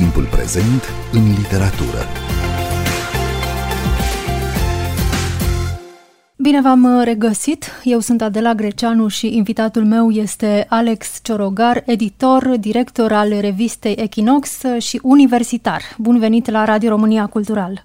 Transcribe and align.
Timpul 0.00 0.24
prezent 0.24 0.82
în 1.12 1.22
literatură. 1.40 2.02
Bine 6.36 6.60
v-am 6.60 7.02
regăsit! 7.04 7.64
Eu 7.84 7.98
sunt 7.98 8.22
Adela 8.22 8.54
Greceanu 8.54 9.08
și 9.08 9.36
invitatul 9.36 9.84
meu 9.84 10.10
este 10.10 10.66
Alex 10.68 11.20
Ciorogar, 11.22 11.82
editor, 11.86 12.56
director 12.60 13.12
al 13.12 13.28
revistei 13.40 13.94
Equinox 13.98 14.62
și 14.78 15.00
universitar. 15.02 15.80
Bun 15.98 16.18
venit 16.18 16.50
la 16.50 16.64
Radio 16.64 16.88
România 16.88 17.26
Cultural! 17.26 17.84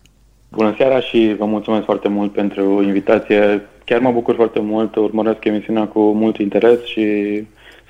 Bună 0.50 0.74
seara 0.78 1.00
și 1.00 1.36
vă 1.38 1.46
mulțumesc 1.46 1.84
foarte 1.86 2.08
mult 2.08 2.32
pentru 2.32 2.84
invitație. 2.84 3.62
Chiar 3.86 4.00
mă 4.00 4.12
bucur 4.12 4.36
foarte 4.36 4.60
mult, 4.60 4.96
urmăresc 4.96 5.46
emisiunea 5.46 5.88
cu 5.88 6.00
mult 6.00 6.38
interes 6.38 6.84
și 6.84 7.04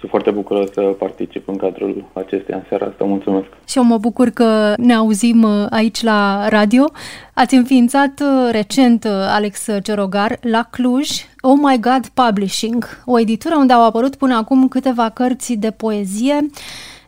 sunt 0.05 0.23
foarte 0.23 0.41
bucuros 0.41 0.71
să 0.71 0.81
particip 0.81 1.47
în 1.47 1.55
cadrul 1.55 2.05
acesteia 2.13 2.57
în 2.57 2.63
seara 2.69 2.85
asta. 2.85 3.03
Mulțumesc! 3.03 3.47
Și 3.67 3.77
eu 3.77 3.83
mă 3.83 3.97
bucur 3.97 4.29
că 4.29 4.73
ne 4.77 4.93
auzim 4.93 5.43
uh, 5.43 5.65
aici 5.69 6.03
la 6.03 6.47
radio. 6.49 6.91
Ați 7.33 7.55
înființat 7.55 8.21
uh, 8.21 8.51
recent, 8.51 9.03
uh, 9.03 9.11
Alex 9.11 9.65
Cerogar, 9.83 10.37
la 10.41 10.67
Cluj, 10.71 11.09
Oh 11.41 11.57
My 11.61 11.79
God 11.79 12.07
Publishing, 12.13 12.85
o 13.05 13.19
editură 13.19 13.55
unde 13.57 13.73
au 13.73 13.85
apărut 13.85 14.15
până 14.15 14.35
acum 14.35 14.67
câteva 14.67 15.09
cărți 15.09 15.53
de 15.53 15.71
poezie, 15.71 16.45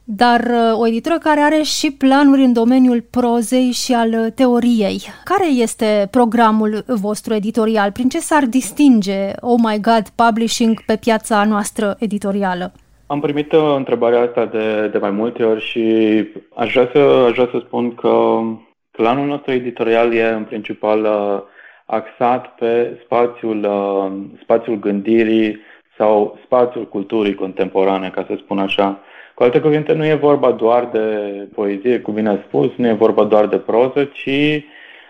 dar 0.04 0.52
o 0.74 0.88
editură 0.88 1.18
care 1.18 1.40
are 1.40 1.62
și 1.62 1.92
planuri 1.92 2.44
în 2.44 2.54
domeniul 2.54 3.02
prozei 3.10 3.72
și 3.72 3.94
al 3.94 4.32
teoriei. 4.36 5.02
Care 5.24 5.48
este 5.48 6.08
programul 6.12 6.84
vostru 6.88 7.34
editorial? 7.34 7.92
Prin 7.92 8.10
ce 8.10 8.20
s-ar 8.20 8.46
distinge 8.46 9.32
Oh 9.40 9.60
My 9.64 9.80
God 9.82 10.10
Publishing 10.16 10.86
pe 10.86 10.96
piața 10.96 11.44
noastră 11.44 11.96
editorială? 12.00 12.72
Am 13.10 13.20
primit 13.20 13.52
uh, 13.52 13.74
întrebarea 13.76 14.22
asta 14.22 14.46
de, 14.46 14.88
de 14.88 14.98
mai 14.98 15.12
multe 15.12 15.44
ori 15.44 15.62
și 15.62 15.84
aș 16.56 16.72
vrea 16.72 16.90
să, 16.94 17.00
aș 17.00 17.32
vrea 17.32 17.50
să 17.52 17.62
spun 17.66 17.96
că 17.96 18.40
planul 18.92 19.26
nostru 19.26 19.52
editorial 19.52 20.14
e 20.14 20.28
în 20.28 20.44
principal 20.44 21.04
uh, 21.04 21.42
axat 21.86 22.56
pe 22.56 23.00
spațiul, 23.04 23.64
uh, 23.64 24.12
spațiul 24.42 24.80
gândirii 24.80 25.60
sau 25.98 26.40
spațiul 26.44 26.88
culturii 26.88 27.36
contemporane, 27.36 28.10
ca 28.10 28.26
să 28.28 28.36
spun 28.38 28.60
așa. 28.60 29.00
Cu 29.34 29.44
alte 29.44 29.60
cuvinte, 29.60 29.94
nu 29.94 30.06
e 30.06 30.14
vorba 30.14 30.52
doar 30.52 30.90
de 30.92 31.00
poezie, 31.54 32.00
cum 32.00 32.14
bine 32.14 32.30
a 32.30 32.44
spus, 32.48 32.70
nu 32.76 32.88
e 32.88 32.94
vorba 32.94 33.24
doar 33.24 33.48
de 33.48 33.58
proză, 33.58 34.04
ci 34.04 34.64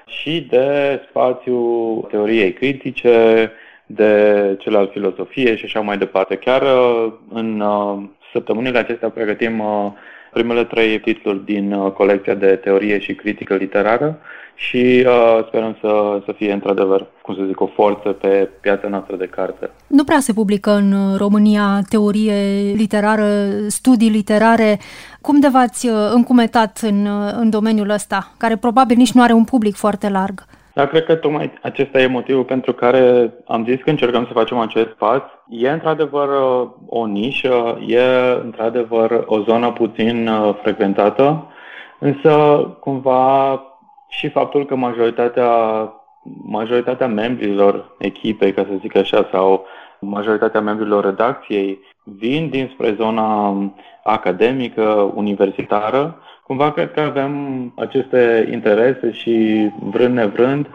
și 0.06 0.48
de 0.50 1.02
spațiul 1.10 2.08
teoriei 2.10 2.54
critice, 2.54 3.52
de 3.88 4.56
cel 4.60 4.76
al 4.76 4.90
filosofiei 4.94 5.58
și 5.58 5.66
așa 5.66 5.80
mai 5.80 5.98
departe. 5.98 6.36
Chiar 6.36 6.62
uh, 6.62 7.14
în 7.30 7.60
uh, 7.60 8.04
săptămânile 8.34 8.78
acestea 8.78 9.10
pregătim 9.10 9.60
uh, 9.60 9.92
primele 10.34 10.64
trei 10.64 11.00
titluri 11.00 11.46
din 11.46 11.92
colecția 11.92 12.34
de 12.34 12.56
teorie 12.56 13.00
și 13.00 13.16
critică 13.16 13.56
literară 13.56 14.20
și 14.56 15.06
uh, 15.08 15.46
sperăm 15.48 15.78
să, 15.82 16.22
să 16.26 16.32
fie 16.38 16.52
într-adevăr, 16.52 17.08
cum 17.22 17.36
să 17.36 17.44
zic, 17.48 17.62
o 17.62 17.68
forță 17.68 18.10
pe 18.10 18.50
piața 18.62 18.88
noastră 18.88 19.16
de 19.16 19.26
carte. 19.26 19.70
Nu 19.88 20.04
prea 20.04 20.20
se 20.20 20.34
publică 20.34 20.72
în 20.72 21.16
România 21.18 21.82
teorie 21.90 22.72
literară, 22.76 23.26
studii 23.68 24.10
literare. 24.10 24.80
Cum 25.22 25.40
de 25.40 25.48
v-ați 25.48 25.88
încumetat 26.14 26.80
în, 26.82 27.08
în 27.40 27.50
domeniul 27.50 27.90
ăsta, 27.90 28.32
care 28.38 28.56
probabil 28.56 28.98
nici 28.98 29.12
nu 29.12 29.22
are 29.22 29.34
un 29.34 29.44
public 29.44 29.76
foarte 29.76 30.10
larg? 30.10 30.46
Da, 30.78 30.88
cred 30.88 31.06
că 31.06 31.16
tocmai 31.16 31.52
acesta 31.62 32.02
e 32.02 32.08
motivul 32.08 32.44
pentru 32.44 32.74
care 32.74 33.34
am 33.48 33.66
zis 33.66 33.82
că 33.82 33.90
încercăm 33.90 34.26
să 34.26 34.34
facem 34.34 34.58
acest 34.58 34.88
pas. 34.88 35.22
E 35.50 35.70
într-adăvăr 35.70 36.30
o 36.86 37.06
nișă, 37.06 37.80
e 37.88 38.02
într-adevăr 38.44 39.24
o 39.26 39.40
zonă 39.40 39.72
puțin 39.72 40.28
uh, 40.28 40.56
frecventată, 40.62 41.48
însă 42.00 42.32
cumva 42.80 43.62
și 44.08 44.30
faptul 44.30 44.66
că 44.66 44.76
majoritatea, 44.76 45.52
majoritatea 46.44 47.08
membrilor 47.08 47.96
echipei, 47.98 48.54
ca 48.54 48.66
să 48.70 48.78
zic 48.80 48.96
așa, 48.96 49.28
sau 49.32 49.66
majoritatea 50.00 50.62
membrilor 50.62 51.04
redacției 51.04 51.80
vin 52.04 52.50
dinspre 52.50 52.96
zona 53.00 53.56
academică, 54.04 55.12
universitară, 55.16 56.20
Cumva 56.48 56.72
cred 56.72 56.94
că 56.94 57.00
avem 57.00 57.34
aceste 57.76 58.48
interese 58.52 59.12
și 59.12 59.68
vrând 59.80 60.14
nevrând 60.14 60.68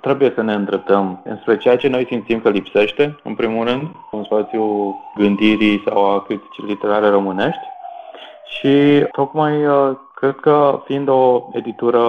trebuie 0.00 0.32
să 0.34 0.42
ne 0.42 0.54
îndreptăm 0.54 1.20
înspre 1.24 1.56
ceea 1.56 1.76
ce 1.76 1.88
noi 1.88 2.06
simțim 2.06 2.40
că 2.40 2.48
lipsește, 2.50 3.18
în 3.22 3.34
primul 3.34 3.66
rând, 3.66 3.82
în 4.10 4.24
spațiul 4.24 4.94
gândirii 5.16 5.82
sau 5.86 6.04
a 6.04 6.22
criticii 6.22 6.64
literare 6.66 7.08
românești. 7.08 7.62
Și 8.58 9.04
tocmai 9.12 9.66
uh, 9.66 9.96
cred 10.14 10.34
că 10.34 10.82
fiind 10.84 11.08
o 11.08 11.48
editură 11.52 12.04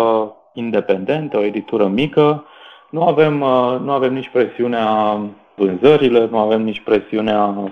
independentă, 0.54 1.38
o 1.38 1.44
editură 1.44 1.88
mică, 1.88 2.46
nu 2.90 3.04
avem, 3.04 3.42
uh, 3.42 3.78
nu 3.82 3.92
avem 3.92 4.14
nici 4.14 4.30
presiunea 4.30 5.20
vânzărilor, 5.56 6.30
nu 6.30 6.38
avem 6.38 6.62
nici 6.62 6.82
presiunea 6.82 7.72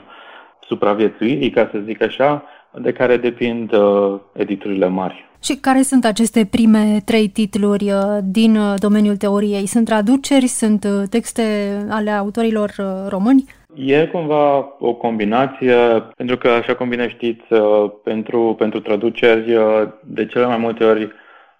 supraviețuirii, 0.68 1.50
ca 1.50 1.70
să 1.72 1.78
zic 1.78 2.02
așa, 2.02 2.44
de 2.82 2.92
care 2.92 3.18
depind 3.18 3.74
uh, 3.74 4.20
editurile 4.34 4.88
mari. 4.88 5.26
Și 5.44 5.56
care 5.56 5.82
sunt 5.82 6.06
aceste 6.06 6.48
prime 6.52 7.02
trei 7.06 7.28
titluri 7.28 7.92
uh, 7.92 8.18
din 8.24 8.56
uh, 8.58 8.74
domeniul 8.80 9.18
teoriei? 9.18 9.66
Sunt 9.66 9.86
traduceri, 9.86 10.48
sunt 10.48 10.84
uh, 10.84 11.04
texte 11.10 11.44
ale 11.90 12.10
autorilor 12.10 12.74
uh, 12.78 12.86
români? 13.10 13.46
E 13.76 14.08
cumva 14.08 14.76
o 14.80 14.94
combinație, 14.94 15.76
pentru 16.18 16.38
că, 16.38 16.48
așa 16.48 16.76
cum 16.76 16.90
bine 16.90 17.10
știți, 17.10 17.54
uh, 17.54 17.92
pentru, 18.04 18.56
pentru 18.58 18.80
traduceri, 18.80 19.58
de 20.04 20.26
cele 20.26 20.46
mai 20.46 20.58
multe 20.58 20.84
ori, 20.84 21.12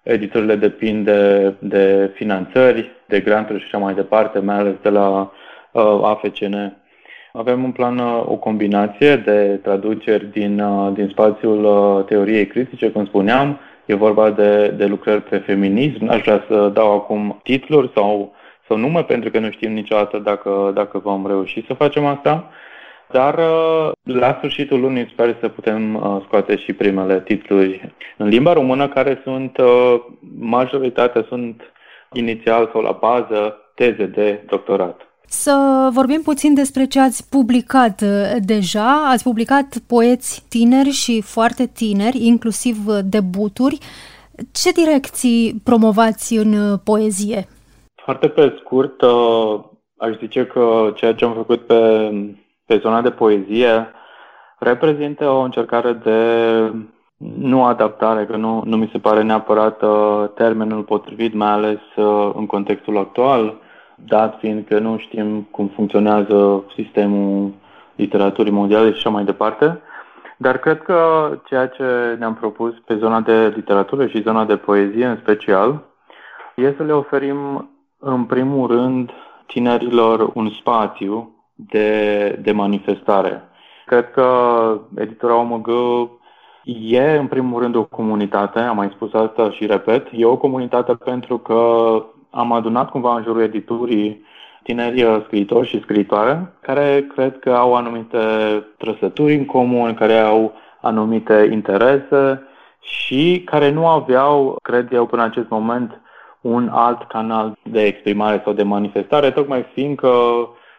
editurile 0.06 0.56
depind 0.56 1.04
de, 1.04 1.54
de 1.58 2.10
finanțări, 2.14 2.90
de 3.06 3.20
granturi 3.20 3.58
și 3.58 3.64
așa 3.66 3.78
mai 3.78 3.94
departe, 3.94 4.38
mai 4.38 4.56
ales 4.56 4.74
de 4.82 4.88
la 4.88 5.32
uh, 5.72 6.00
AFCN. 6.02 6.76
Avem 7.36 7.64
în 7.64 7.72
plan 7.72 7.98
uh, 7.98 8.22
o 8.26 8.36
combinație 8.36 9.16
de 9.16 9.60
traduceri 9.62 10.30
din, 10.30 10.60
uh, 10.60 10.92
din 10.94 11.08
spațiul 11.08 11.64
uh, 11.64 12.04
teoriei 12.04 12.46
critice, 12.46 12.90
cum 12.90 13.06
spuneam. 13.06 13.58
E 13.84 13.94
vorba 13.94 14.30
de, 14.30 14.68
de 14.68 14.86
lucrări 14.86 15.22
pe 15.22 15.38
feminism. 15.38 16.04
N-aș 16.04 16.20
vrea 16.20 16.44
să 16.48 16.70
dau 16.74 16.94
acum 16.94 17.40
titluri 17.42 17.90
sau, 17.94 18.34
sau 18.68 18.76
nume, 18.76 19.02
pentru 19.02 19.30
că 19.30 19.38
nu 19.38 19.50
știm 19.50 19.72
niciodată 19.72 20.18
dacă, 20.18 20.70
dacă 20.74 20.98
vom 20.98 21.26
reuși 21.26 21.64
să 21.66 21.74
facem 21.74 22.04
asta. 22.04 22.50
Dar 23.10 23.34
la 24.02 24.34
sfârșitul 24.38 24.80
lunii 24.80 25.08
sper 25.12 25.36
să 25.40 25.48
putem 25.48 26.00
scoate 26.24 26.56
și 26.56 26.72
primele 26.72 27.20
titluri 27.20 27.92
în 28.16 28.28
limba 28.28 28.52
română, 28.52 28.88
care 28.88 29.20
sunt, 29.22 29.58
majoritatea 30.38 31.24
sunt 31.28 31.62
inițial 32.12 32.68
sau 32.72 32.80
la 32.80 32.98
bază 33.00 33.56
teze 33.74 34.06
de 34.06 34.40
doctorat. 34.46 35.05
Să 35.28 35.88
vorbim 35.92 36.22
puțin 36.22 36.54
despre 36.54 36.84
ce 36.84 37.00
ați 37.00 37.28
publicat 37.28 38.00
uh, 38.00 38.36
deja. 38.40 39.08
Ați 39.10 39.22
publicat 39.22 39.78
poeți 39.86 40.44
tineri 40.48 40.90
și 40.90 41.22
foarte 41.22 41.66
tineri, 41.66 42.26
inclusiv 42.26 42.76
uh, 42.86 42.98
debuturi. 43.04 43.78
Ce 44.52 44.70
direcții 44.70 45.60
promovați 45.64 46.34
în 46.36 46.52
uh, 46.52 46.78
poezie? 46.84 47.48
Foarte 47.94 48.28
pe 48.28 48.56
scurt, 48.60 49.02
aș 49.96 50.16
zice 50.18 50.46
că 50.46 50.92
ceea 50.94 51.14
ce 51.14 51.24
am 51.24 51.32
făcut 51.32 51.66
pe, 51.66 52.10
pe 52.66 52.78
zona 52.78 53.02
de 53.02 53.10
poezie 53.10 53.90
reprezintă 54.58 55.28
o 55.28 55.40
încercare 55.40 55.92
de 55.92 56.20
nu 57.38 57.64
adaptare, 57.64 58.26
că 58.26 58.36
nu, 58.36 58.62
nu 58.64 58.76
mi 58.76 58.88
se 58.92 58.98
pare 58.98 59.22
neapărat 59.22 59.82
termenul 60.34 60.82
potrivit, 60.82 61.34
mai 61.34 61.50
ales 61.50 61.78
în 62.34 62.46
contextul 62.46 62.98
actual, 62.98 63.60
dat 64.04 64.38
fiind 64.38 64.66
că 64.66 64.78
nu 64.78 64.98
știm 64.98 65.48
cum 65.50 65.66
funcționează 65.66 66.64
sistemul 66.74 67.52
literaturii 67.94 68.52
mondiale 68.52 68.90
și 68.90 68.96
așa 68.96 69.10
mai 69.10 69.24
departe. 69.24 69.80
Dar 70.36 70.58
cred 70.58 70.82
că 70.82 71.30
ceea 71.44 71.66
ce 71.66 72.16
ne-am 72.18 72.34
propus 72.34 72.74
pe 72.86 72.96
zona 72.96 73.20
de 73.20 73.52
literatură 73.54 74.06
și 74.06 74.22
zona 74.22 74.44
de 74.44 74.56
poezie 74.56 75.06
în 75.06 75.16
special 75.16 75.82
este 76.54 76.74
să 76.76 76.82
le 76.82 76.92
oferim 76.92 77.70
în 77.98 78.24
primul 78.24 78.66
rând 78.66 79.10
tinerilor 79.46 80.30
un 80.34 80.50
spațiu 80.50 81.36
de, 81.54 82.28
de 82.42 82.52
manifestare. 82.52 83.42
Cred 83.86 84.10
că 84.10 84.28
editura 84.96 85.36
OMG 85.36 85.70
e 86.64 87.16
în 87.18 87.26
primul 87.26 87.62
rând 87.62 87.74
o 87.74 87.84
comunitate, 87.84 88.58
am 88.58 88.76
mai 88.76 88.90
spus 88.94 89.12
asta 89.12 89.50
și 89.50 89.66
repet, 89.66 90.06
e 90.12 90.24
o 90.24 90.36
comunitate 90.36 90.94
pentru 90.94 91.38
că 91.38 91.56
am 92.36 92.52
adunat 92.52 92.90
cumva 92.90 93.16
în 93.16 93.22
jurul 93.22 93.42
editurii 93.42 94.24
tineri 94.62 95.02
uh, 95.02 95.22
scriitori 95.24 95.68
și 95.68 95.80
scriitoare 95.80 96.52
care 96.60 97.06
cred 97.14 97.38
că 97.38 97.52
au 97.52 97.74
anumite 97.74 98.18
trăsături 98.78 99.34
în 99.34 99.44
comun, 99.44 99.94
care 99.94 100.18
au 100.18 100.52
anumite 100.80 101.48
interese 101.52 102.42
și 102.80 103.42
care 103.44 103.70
nu 103.70 103.86
aveau, 103.86 104.58
cred 104.62 104.92
eu, 104.92 105.06
până 105.06 105.22
în 105.22 105.28
acest 105.28 105.48
moment, 105.48 106.00
un 106.40 106.68
alt 106.72 107.08
canal 107.08 107.58
de 107.62 107.82
exprimare 107.82 108.40
sau 108.44 108.52
de 108.52 108.62
manifestare, 108.62 109.30
tocmai 109.30 109.66
fiindcă 109.72 110.10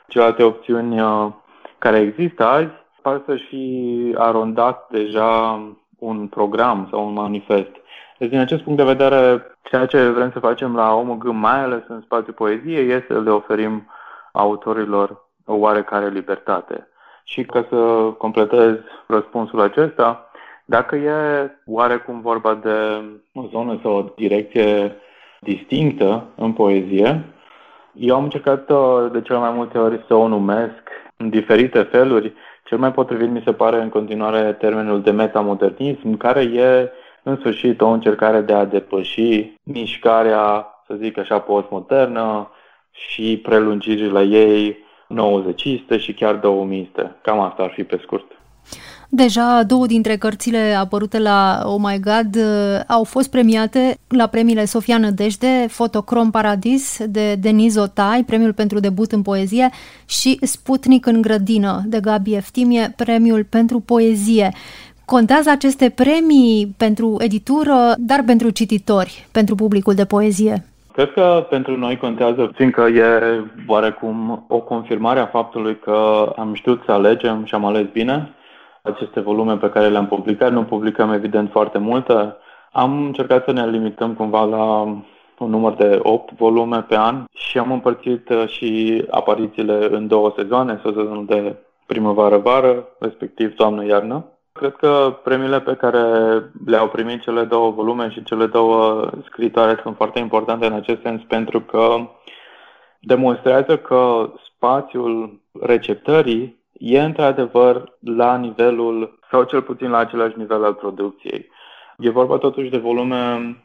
celelalte 0.07 0.44
opțiuni 0.44 1.01
uh, 1.01 1.27
care 1.77 1.98
există 1.98 2.45
azi 2.45 2.71
par 3.01 3.21
să 3.25 3.36
și 3.36 4.13
arondat 4.18 4.88
deja 4.92 5.62
un 6.00 6.27
program 6.27 6.88
sau 6.92 7.07
un 7.07 7.13
manifest. 7.13 7.71
Deci, 8.18 8.30
din 8.30 8.39
acest 8.39 8.62
punct 8.62 8.77
de 8.77 8.92
vedere, 8.94 9.44
ceea 9.69 9.86
ce 9.86 10.10
vrem 10.10 10.31
să 10.31 10.40
facem 10.40 10.75
la 10.75 10.94
OMG, 10.94 11.24
mai 11.24 11.64
ales 11.64 11.81
în 11.88 12.02
spațiul 12.02 12.34
poeziei, 12.34 12.90
este 12.90 13.14
să 13.14 13.19
le 13.19 13.30
oferim 13.30 13.88
autorilor 14.31 15.25
o 15.46 15.54
oarecare 15.54 16.10
libertate. 16.10 16.88
Și 17.24 17.44
ca 17.44 17.66
să 17.69 17.75
completez 18.18 18.75
răspunsul 19.08 19.62
acesta, 19.62 20.30
dacă 20.66 20.96
e 20.96 21.12
oarecum 21.66 22.22
vorba 22.22 22.54
de 22.54 23.04
o 23.34 23.48
zonă 23.52 23.80
sau 23.81 23.96
o 23.96 24.12
direcție 24.16 24.96
distinctă 25.40 26.24
în 26.36 26.54
poezie, 26.54 27.24
eu 27.94 28.16
am 28.16 28.24
încercat 28.24 28.69
uh, 28.69 29.12
de 29.12 29.22
cele 29.22 29.38
mai 29.38 29.52
multe 29.52 29.78
ori 29.78 30.04
să 30.08 30.14
o 30.14 30.28
numesc 30.28 30.84
în 31.18 31.30
diferite 31.30 31.81
feluri. 31.81 32.34
Cel 32.64 32.78
mai 32.78 32.92
potrivit 32.92 33.30
mi 33.30 33.42
se 33.46 33.54
pare 33.54 33.81
în 33.81 33.90
continuare 33.90 34.54
termenul 34.54 35.02
de 35.02 35.12
metamodernism, 35.12 36.18
care 36.18 36.42
e 36.42 36.92
în 37.28 37.38
sfârșit 37.40 37.82
o 37.82 37.88
încercare 37.88 38.42
de 38.42 38.54
a 38.54 38.66
depăși 38.66 39.52
mișcarea, 39.64 40.68
să 40.88 40.96
zic 41.02 41.18
așa, 41.18 41.40
postmodernă 41.40 42.52
și 42.92 43.40
prelungirile 43.44 44.22
ei 44.22 44.78
90 45.08 45.62
și 45.98 46.14
chiar 46.16 46.36
2000 46.36 46.92
Cam 47.22 47.40
asta 47.40 47.64
ar 47.64 47.72
fi 47.76 47.84
pe 47.84 48.00
scurt. 48.04 48.26
Deja 49.10 49.64
două 49.64 49.86
dintre 49.86 50.16
cărțile 50.16 50.74
apărute 50.80 51.20
la 51.20 51.62
Oh 51.66 51.76
My 51.80 52.00
God 52.00 52.36
uh, 52.36 52.80
au 52.88 53.04
fost 53.04 53.30
premiate 53.30 53.98
la 54.08 54.28
premiile 54.28 54.66
Sofia 54.66 54.98
Nădejde, 54.98 55.66
Fotocrom 55.70 56.32
Paradis 56.32 56.98
de 57.06 57.36
Denis 57.36 57.76
Otai, 57.76 58.24
premiul 58.24 58.54
pentru 58.54 58.80
debut 58.80 59.12
în 59.12 59.22
poezie 59.22 59.70
și 60.06 60.40
Sputnik 60.42 61.06
în 61.06 61.22
grădină 61.22 61.82
de 61.86 62.00
Gabi 62.00 62.36
Eftimie, 62.36 62.94
premiul 62.96 63.44
pentru 63.44 63.80
poezie. 63.80 64.52
Contează 65.15 65.50
aceste 65.50 65.89
premii 65.89 66.74
pentru 66.77 67.15
editură, 67.19 67.77
dar 67.98 68.24
pentru 68.25 68.50
cititori, 68.50 69.27
pentru 69.31 69.56
publicul 69.56 69.94
de 69.94 70.06
poezie? 70.06 70.63
Cred 70.94 71.12
că 71.12 71.45
pentru 71.50 71.77
noi 71.77 71.98
contează, 71.98 72.51
fiindcă 72.56 72.81
e 72.81 73.44
oarecum 73.68 74.45
o 74.48 74.59
confirmare 74.59 75.19
a 75.19 75.25
faptului 75.25 75.80
că 75.80 76.31
am 76.38 76.54
știut 76.54 76.81
să 76.86 76.92
alegem 76.92 77.45
și 77.45 77.54
am 77.56 77.65
ales 77.65 77.86
bine 77.92 78.33
aceste 78.81 79.19
volume 79.19 79.57
pe 79.57 79.69
care 79.69 79.88
le-am 79.88 80.07
publicat. 80.07 80.51
Nu 80.51 80.63
publicăm 80.63 81.12
evident 81.12 81.51
foarte 81.51 81.77
multe. 81.77 82.36
Am 82.71 83.06
încercat 83.06 83.44
să 83.44 83.51
ne 83.51 83.69
limităm 83.69 84.13
cumva 84.13 84.44
la 84.44 84.81
un 85.39 85.50
număr 85.50 85.74
de 85.74 86.00
8 86.01 86.33
volume 86.38 86.81
pe 86.81 86.95
an 86.98 87.24
și 87.33 87.57
am 87.57 87.71
împărțit 87.71 88.30
uh, 88.30 88.48
și 88.48 89.04
aparițiile 89.09 89.88
în 89.92 90.07
două 90.07 90.33
sezoane, 90.36 90.80
sezonul 90.83 91.25
de 91.25 91.56
primăvară-vară, 91.86 92.88
respectiv 93.00 93.56
toamnă-iarnă. 93.56 94.25
Cred 94.57 94.75
că 94.75 95.19
premiile 95.24 95.62
pe 95.62 95.75
care 95.75 96.01
le-au 96.65 96.88
primit 96.88 97.21
cele 97.21 97.44
două 97.44 97.71
volume 97.71 98.09
și 98.09 98.24
cele 98.24 98.45
două 98.45 99.09
scritoare 99.25 99.80
sunt 99.81 99.95
foarte 99.95 100.19
importante 100.19 100.65
în 100.65 100.74
acest 100.74 101.01
sens 101.01 101.21
pentru 101.27 101.62
că 101.62 101.95
demonstrează 103.00 103.77
că 103.77 104.31
spațiul 104.56 105.42
receptării 105.62 106.63
e 106.74 107.01
într-adevăr 107.01 107.98
la 108.00 108.38
nivelul, 108.38 109.19
sau 109.31 109.44
cel 109.44 109.62
puțin 109.62 109.89
la 109.89 109.98
același 109.98 110.38
nivel 110.38 110.63
al 110.63 110.74
producției. 110.74 111.50
E 111.98 112.09
vorba 112.09 112.38
totuși 112.38 112.69
de 112.69 112.77
volume 112.77 113.56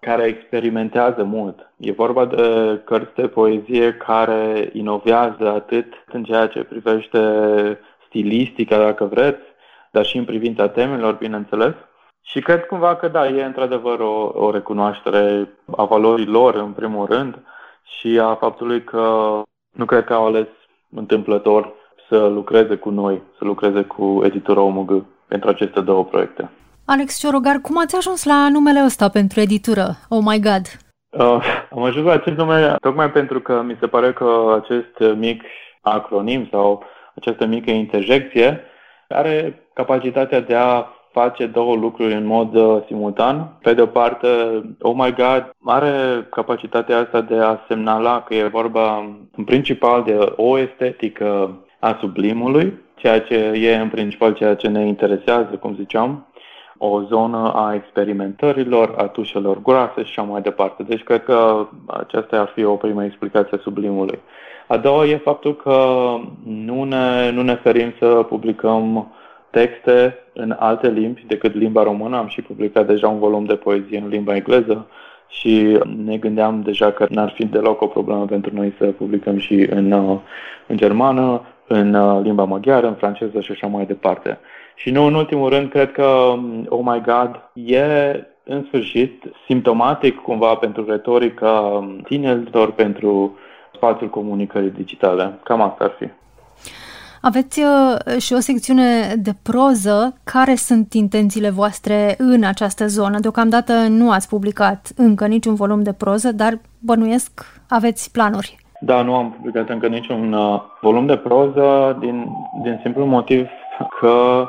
care 0.00 0.22
experimentează 0.22 1.22
mult. 1.22 1.72
E 1.76 1.92
vorba 1.92 2.24
de 2.24 2.80
cărți 2.84 3.14
de 3.14 3.28
poezie 3.28 3.94
care 3.94 4.70
inovează 4.72 5.48
atât 5.48 5.86
în 6.12 6.24
ceea 6.24 6.46
ce 6.46 6.62
privește 6.62 7.18
stilistica, 8.06 8.78
dacă 8.78 9.04
vreți, 9.04 9.42
dar 9.96 10.06
și 10.06 10.16
în 10.16 10.24
privința 10.24 10.68
temelor, 10.68 11.14
bineînțeles. 11.14 11.74
Și 12.22 12.40
cred 12.40 12.64
cumva 12.64 12.96
că 12.96 13.08
da, 13.08 13.26
e 13.28 13.44
într-adevăr 13.44 13.98
o, 14.00 14.30
o 14.34 14.50
recunoaștere 14.50 15.48
a 15.76 15.84
valorii 15.84 16.26
lor, 16.26 16.54
în 16.54 16.72
primul 16.72 17.06
rând, 17.06 17.38
și 17.98 18.18
a 18.18 18.34
faptului 18.34 18.84
că 18.84 19.04
nu 19.70 19.84
cred 19.84 20.04
că 20.04 20.14
au 20.14 20.26
ales 20.26 20.46
întâmplător 20.90 21.72
să 22.08 22.26
lucreze 22.26 22.74
cu 22.76 22.90
noi, 22.90 23.22
să 23.38 23.44
lucreze 23.44 23.82
cu 23.82 24.20
editura 24.24 24.60
OMG 24.60 25.04
pentru 25.28 25.48
aceste 25.48 25.80
două 25.80 26.04
proiecte. 26.04 26.50
Alex 26.84 27.18
Ciorogar, 27.18 27.56
cum 27.62 27.78
ați 27.78 27.96
ajuns 27.96 28.24
la 28.24 28.48
numele 28.48 28.82
ăsta 28.84 29.08
pentru 29.08 29.40
editură? 29.40 29.86
Oh 30.08 30.22
my 30.24 30.40
God! 30.40 30.64
Uh, 31.10 31.66
am 31.70 31.82
ajuns 31.82 32.06
la 32.06 32.12
acest 32.12 32.36
nume 32.36 32.74
tocmai 32.80 33.10
pentru 33.10 33.40
că 33.40 33.62
mi 33.62 33.76
se 33.80 33.86
pare 33.86 34.12
că 34.12 34.60
acest 34.62 35.16
mic 35.18 35.42
acronim 35.80 36.48
sau 36.50 36.84
această 37.14 37.46
mică 37.46 37.70
interjecție 37.70 38.60
are 39.08 39.65
capacitatea 39.76 40.40
de 40.40 40.54
a 40.54 40.86
face 41.12 41.46
două 41.46 41.74
lucruri 41.74 42.14
în 42.14 42.26
mod 42.26 42.54
uh, 42.54 42.82
simultan. 42.86 43.58
Pe 43.62 43.74
de 43.74 43.82
o 43.82 43.86
parte, 43.86 44.28
Oh 44.80 44.94
My 44.94 45.14
God 45.14 45.54
are 45.64 46.26
capacitatea 46.30 46.98
asta 46.98 47.20
de 47.20 47.36
a 47.36 47.58
semnala 47.68 48.22
că 48.22 48.34
e 48.34 48.56
vorba 48.60 48.96
în 49.36 49.44
principal 49.44 50.02
de 50.02 50.32
o 50.36 50.58
estetică 50.58 51.58
a 51.78 51.96
sublimului, 52.00 52.72
ceea 52.94 53.20
ce 53.20 53.34
e 53.34 53.76
în 53.76 53.88
principal 53.88 54.32
ceea 54.32 54.54
ce 54.54 54.68
ne 54.68 54.86
interesează, 54.86 55.50
cum 55.60 55.74
ziceam, 55.74 56.26
o 56.78 57.02
zonă 57.02 57.52
a 57.54 57.74
experimentărilor, 57.74 58.94
a 58.96 59.06
tușelor 59.06 59.62
groase 59.62 60.02
și 60.04 60.18
așa 60.18 60.22
mai 60.22 60.40
departe. 60.40 60.82
Deci 60.82 61.02
cred 61.02 61.24
că 61.24 61.66
aceasta 61.86 62.40
ar 62.40 62.52
fi 62.54 62.64
o 62.64 62.74
primă 62.74 63.04
explicație 63.04 63.56
a 63.56 63.60
sublimului. 63.62 64.18
A 64.66 64.76
doua 64.76 65.04
e 65.04 65.16
faptul 65.16 65.56
că 65.56 65.78
nu 66.44 66.84
ne, 66.84 67.30
nu 67.30 67.42
ne 67.42 67.54
ferim 67.54 67.92
să 67.98 68.06
publicăm 68.06 69.10
texte 69.58 70.18
în 70.32 70.56
alte 70.58 70.88
limbi 70.90 71.24
decât 71.26 71.54
limba 71.54 71.82
română. 71.82 72.16
Am 72.16 72.28
și 72.28 72.42
publicat 72.42 72.86
deja 72.86 73.08
un 73.08 73.18
volum 73.18 73.44
de 73.44 73.54
poezie 73.54 73.98
în 73.98 74.08
limba 74.08 74.34
engleză 74.34 74.86
și 75.28 75.78
ne 76.04 76.16
gândeam 76.16 76.62
deja 76.62 76.90
că 76.92 77.06
n-ar 77.10 77.30
fi 77.30 77.44
deloc 77.44 77.80
o 77.80 77.86
problemă 77.86 78.24
pentru 78.24 78.54
noi 78.54 78.74
să 78.78 78.84
publicăm 78.84 79.38
și 79.38 79.66
în, 79.70 79.92
în 80.66 80.76
germană, 80.76 81.40
în 81.66 82.20
limba 82.22 82.44
maghiară, 82.44 82.86
în 82.86 82.94
franceză 82.94 83.40
și 83.40 83.50
așa 83.50 83.66
mai 83.66 83.86
departe. 83.86 84.38
Și 84.74 84.90
nu 84.90 85.02
în 85.04 85.14
ultimul 85.14 85.48
rând, 85.48 85.70
cred 85.70 85.92
că 85.92 86.34
Oh 86.68 86.80
My 86.82 87.02
God 87.04 87.40
e 87.52 87.84
în 88.44 88.64
sfârșit 88.66 89.24
simptomatic 89.46 90.20
cumva 90.20 90.54
pentru 90.54 90.84
retorica 90.88 91.84
tinerilor, 92.04 92.72
pentru 92.72 93.38
spațiul 93.74 94.10
comunicării 94.10 94.70
digitale. 94.70 95.38
Cam 95.42 95.60
asta 95.60 95.84
ar 95.84 95.94
fi. 95.98 96.25
Aveți 97.30 97.60
uh, 97.60 98.18
și 98.20 98.32
o 98.32 98.38
secțiune 98.38 99.14
de 99.18 99.30
proză. 99.42 100.14
Care 100.24 100.54
sunt 100.54 100.92
intențiile 100.92 101.50
voastre 101.50 102.14
în 102.18 102.44
această 102.44 102.86
zonă? 102.86 103.18
Deocamdată 103.18 103.72
nu 103.88 104.10
ați 104.10 104.28
publicat 104.28 104.80
încă 104.96 105.26
niciun 105.26 105.54
volum 105.54 105.82
de 105.82 105.92
proză, 105.92 106.32
dar 106.32 106.52
bănuiesc 106.78 107.30
aveți 107.68 108.12
planuri. 108.12 108.56
Da, 108.80 109.02
nu 109.02 109.14
am 109.14 109.32
publicat 109.32 109.68
încă 109.68 109.86
niciun 109.86 110.32
uh, 110.32 110.60
volum 110.80 111.06
de 111.06 111.16
proză 111.16 111.96
din, 112.00 112.26
din 112.62 112.78
simplu 112.82 113.04
motiv 113.04 113.46
că 114.00 114.46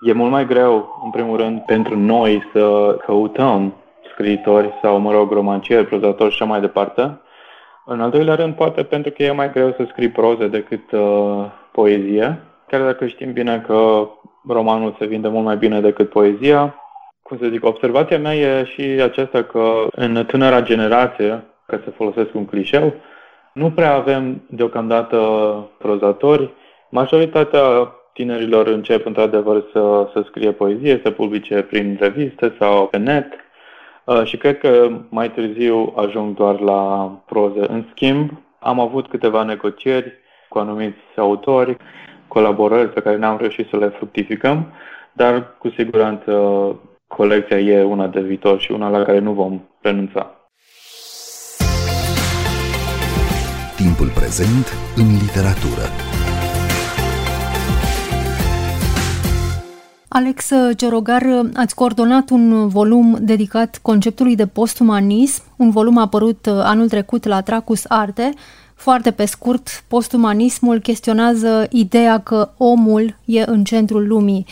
e 0.00 0.12
mult 0.12 0.30
mai 0.30 0.46
greu, 0.46 1.00
în 1.04 1.10
primul 1.10 1.36
rând, 1.36 1.60
pentru 1.60 1.98
noi 1.98 2.42
să 2.52 2.96
căutăm 3.06 3.74
scriitori 4.12 4.72
sau, 4.82 4.98
mă 4.98 5.12
rog, 5.12 5.32
romancieri, 5.32 5.86
prozatori 5.86 6.34
și 6.34 6.42
așa 6.42 6.50
mai 6.50 6.60
departe. 6.60 7.20
În 7.84 8.00
al 8.00 8.10
doilea 8.10 8.34
rând, 8.34 8.54
poate 8.54 8.82
pentru 8.82 9.10
că 9.10 9.22
e 9.22 9.30
mai 9.30 9.50
greu 9.50 9.74
să 9.76 9.86
scrii 9.90 10.08
proze 10.08 10.48
decât 10.48 10.92
uh, 10.92 11.44
poezie, 11.72 12.38
chiar 12.66 12.80
dacă 12.80 13.06
știm 13.06 13.32
bine 13.32 13.64
că 13.66 14.08
romanul 14.48 14.96
se 14.98 15.06
vinde 15.06 15.28
mult 15.28 15.44
mai 15.44 15.56
bine 15.56 15.80
decât 15.80 16.08
poezia. 16.08 16.74
Cum 17.22 17.38
să 17.38 17.48
zic, 17.48 17.64
observația 17.64 18.18
mea 18.18 18.34
e 18.34 18.64
și 18.64 18.82
aceasta 18.82 19.42
că 19.42 19.86
în 19.90 20.24
tânăra 20.26 20.62
generație, 20.62 21.44
ca 21.66 21.80
să 21.84 21.90
folosesc 21.90 22.34
un 22.34 22.44
clișeu, 22.44 22.94
nu 23.52 23.70
prea 23.70 23.94
avem 23.94 24.42
deocamdată 24.48 25.18
prozatori. 25.78 26.50
Majoritatea 26.90 27.92
tinerilor 28.12 28.66
încep 28.66 29.06
într-adevăr 29.06 29.64
să, 29.72 30.08
să 30.12 30.22
scrie 30.26 30.52
poezie, 30.52 31.00
să 31.02 31.10
publice 31.10 31.62
prin 31.62 31.96
reviste 32.00 32.54
sau 32.58 32.86
pe 32.86 32.96
net 32.96 33.32
uh, 34.04 34.24
și 34.24 34.36
cred 34.36 34.58
că 34.58 34.90
mai 35.08 35.30
târziu 35.30 35.92
ajung 35.96 36.36
doar 36.36 36.60
la 36.60 37.12
proză. 37.26 37.66
În 37.68 37.84
schimb, 37.94 38.30
am 38.58 38.80
avut 38.80 39.08
câteva 39.08 39.42
negocieri 39.42 40.12
cu 40.50 40.58
anumiți 40.58 40.98
autori, 41.16 41.76
colaborări 42.28 42.92
pe 42.92 43.00
care 43.00 43.16
n-am 43.16 43.36
reușit 43.40 43.68
să 43.68 43.76
le 43.76 43.88
fructificăm, 43.88 44.66
dar 45.12 45.56
cu 45.58 45.68
siguranță 45.68 46.32
colecția 47.06 47.58
e 47.58 47.82
una 47.82 48.06
de 48.06 48.20
viitor 48.20 48.60
și 48.60 48.72
una 48.72 48.88
la 48.88 49.02
care 49.02 49.18
nu 49.18 49.32
vom 49.32 49.60
renunța. 49.80 50.30
Timpul 53.76 54.08
prezent 54.14 54.66
în 54.96 55.06
literatură. 55.24 55.86
Alex 60.08 60.50
Cerogar, 60.76 61.22
ați 61.54 61.74
coordonat 61.74 62.30
un 62.30 62.68
volum 62.68 63.16
dedicat 63.20 63.78
conceptului 63.82 64.36
de 64.36 64.46
postumanism, 64.46 65.42
un 65.56 65.70
volum 65.70 65.98
apărut 65.98 66.46
anul 66.46 66.88
trecut 66.88 67.24
la 67.24 67.40
Tracus 67.40 67.84
Arte, 67.88 68.30
foarte 68.80 69.10
pe 69.10 69.24
scurt, 69.24 69.84
postumanismul 69.88 70.78
chestionează 70.78 71.66
ideea 71.70 72.18
că 72.18 72.50
omul 72.56 73.16
e 73.24 73.42
în 73.46 73.64
centrul 73.64 74.06
lumii. 74.06 74.46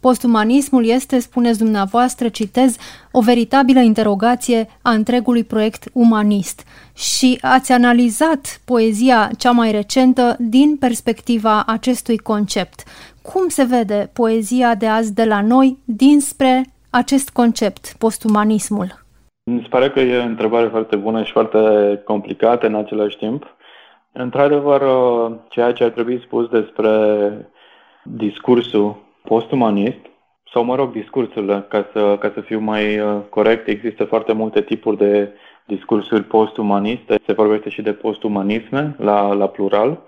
Postumanismul 0.00 0.86
este, 0.86 1.18
spuneți 1.18 1.58
dumneavoastră, 1.58 2.28
citez, 2.28 2.76
o 3.12 3.20
veritabilă 3.20 3.80
interogație 3.80 4.68
a 4.82 4.90
întregului 4.90 5.44
proiect 5.44 5.88
umanist. 5.92 6.64
Și 6.94 7.38
ați 7.40 7.72
analizat 7.72 8.60
poezia 8.64 9.30
cea 9.38 9.50
mai 9.50 9.72
recentă 9.72 10.36
din 10.38 10.76
perspectiva 10.76 11.62
acestui 11.66 12.18
concept. 12.18 12.82
Cum 13.22 13.48
se 13.48 13.64
vede 13.64 14.10
poezia 14.12 14.74
de 14.74 14.86
azi 14.86 15.14
de 15.14 15.24
la 15.24 15.40
noi 15.40 15.78
dinspre 15.84 16.66
acest 16.90 17.30
concept, 17.30 17.94
postumanismul? 17.98 19.04
Mi 19.50 19.60
se 19.62 19.68
pare 19.68 19.90
că 19.90 20.00
e 20.00 20.18
o 20.18 20.22
întrebare 20.22 20.68
foarte 20.68 20.96
bună 20.96 21.22
și 21.22 21.32
foarte 21.32 21.58
complicată 22.04 22.66
în 22.66 22.74
același 22.74 23.16
timp. 23.16 23.56
Într-adevăr, 24.12 24.82
ceea 25.48 25.72
ce 25.72 25.84
ar 25.84 25.90
trebui 25.90 26.20
spus 26.24 26.48
despre 26.48 26.90
discursul 28.02 28.96
postumanist, 29.24 29.98
sau 30.52 30.64
mă 30.64 30.74
rog, 30.74 30.92
discursurile, 30.92 31.66
ca 31.68 31.86
să, 31.92 32.16
ca 32.20 32.30
să 32.34 32.40
fiu 32.40 32.58
mai 32.58 32.98
uh, 32.98 33.16
corect, 33.30 33.68
există 33.68 34.04
foarte 34.04 34.32
multe 34.32 34.62
tipuri 34.62 34.96
de 34.96 35.32
discursuri 35.64 36.22
postumaniste, 36.22 37.20
se 37.26 37.32
vorbește 37.32 37.68
și 37.68 37.82
de 37.82 37.92
postumanisme 37.92 38.96
la, 38.98 39.32
la 39.32 39.46
plural, 39.46 39.98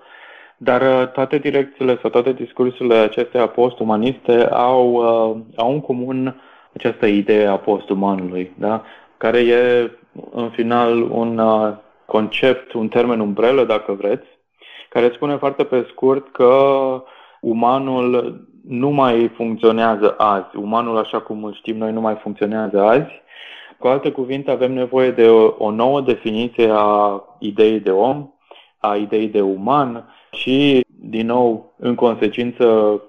dar 0.57 0.81
uh, 0.81 1.09
toate 1.13 1.39
direcțiile 1.39 1.99
sau 2.01 2.11
toate 2.11 2.33
discursurile 2.33 2.95
acestea 2.95 3.47
postumaniste 3.47 4.47
au, 4.51 4.93
uh, 4.93 5.41
au 5.57 5.73
în 5.73 5.81
comun 5.81 6.41
această 6.75 7.07
idee 7.07 7.47
a 7.47 7.57
postumanului, 7.57 8.53
da? 8.59 8.83
care 9.17 9.39
e 9.39 9.91
în 10.33 10.51
final 10.51 11.03
un 11.11 11.39
uh, 11.39 11.73
concept, 12.07 12.73
un 12.73 12.89
termen 12.89 13.21
umbrelă, 13.21 13.65
dacă 13.65 13.93
vreți, 13.93 14.27
care 14.89 15.11
spune 15.15 15.37
foarte 15.37 15.65
pe 15.65 15.87
scurt 15.91 16.33
că 16.33 16.55
umanul 17.41 18.41
nu 18.69 18.91
mai 18.91 19.31
funcționează 19.35 20.15
azi. 20.19 20.57
Umanul, 20.57 20.99
așa 20.99 21.21
cum 21.21 21.45
îl 21.45 21.55
știm 21.55 21.77
noi, 21.77 21.93
nu 21.93 22.01
mai 22.01 22.15
funcționează 22.15 22.83
azi. 22.83 23.23
Cu 23.79 23.87
alte 23.87 24.11
cuvinte, 24.11 24.51
avem 24.51 24.73
nevoie 24.73 25.11
de 25.11 25.29
o, 25.29 25.55
o 25.59 25.71
nouă 25.71 26.01
definiție 26.01 26.69
a 26.73 27.23
ideii 27.39 27.81
de 27.81 27.91
om, 27.91 28.29
a 28.79 28.97
ideii 28.97 29.29
de 29.29 29.41
uman 29.41 30.15
și, 30.33 30.85
din 30.87 31.27
nou, 31.27 31.75
în 31.79 31.95
consecință, 31.95 33.01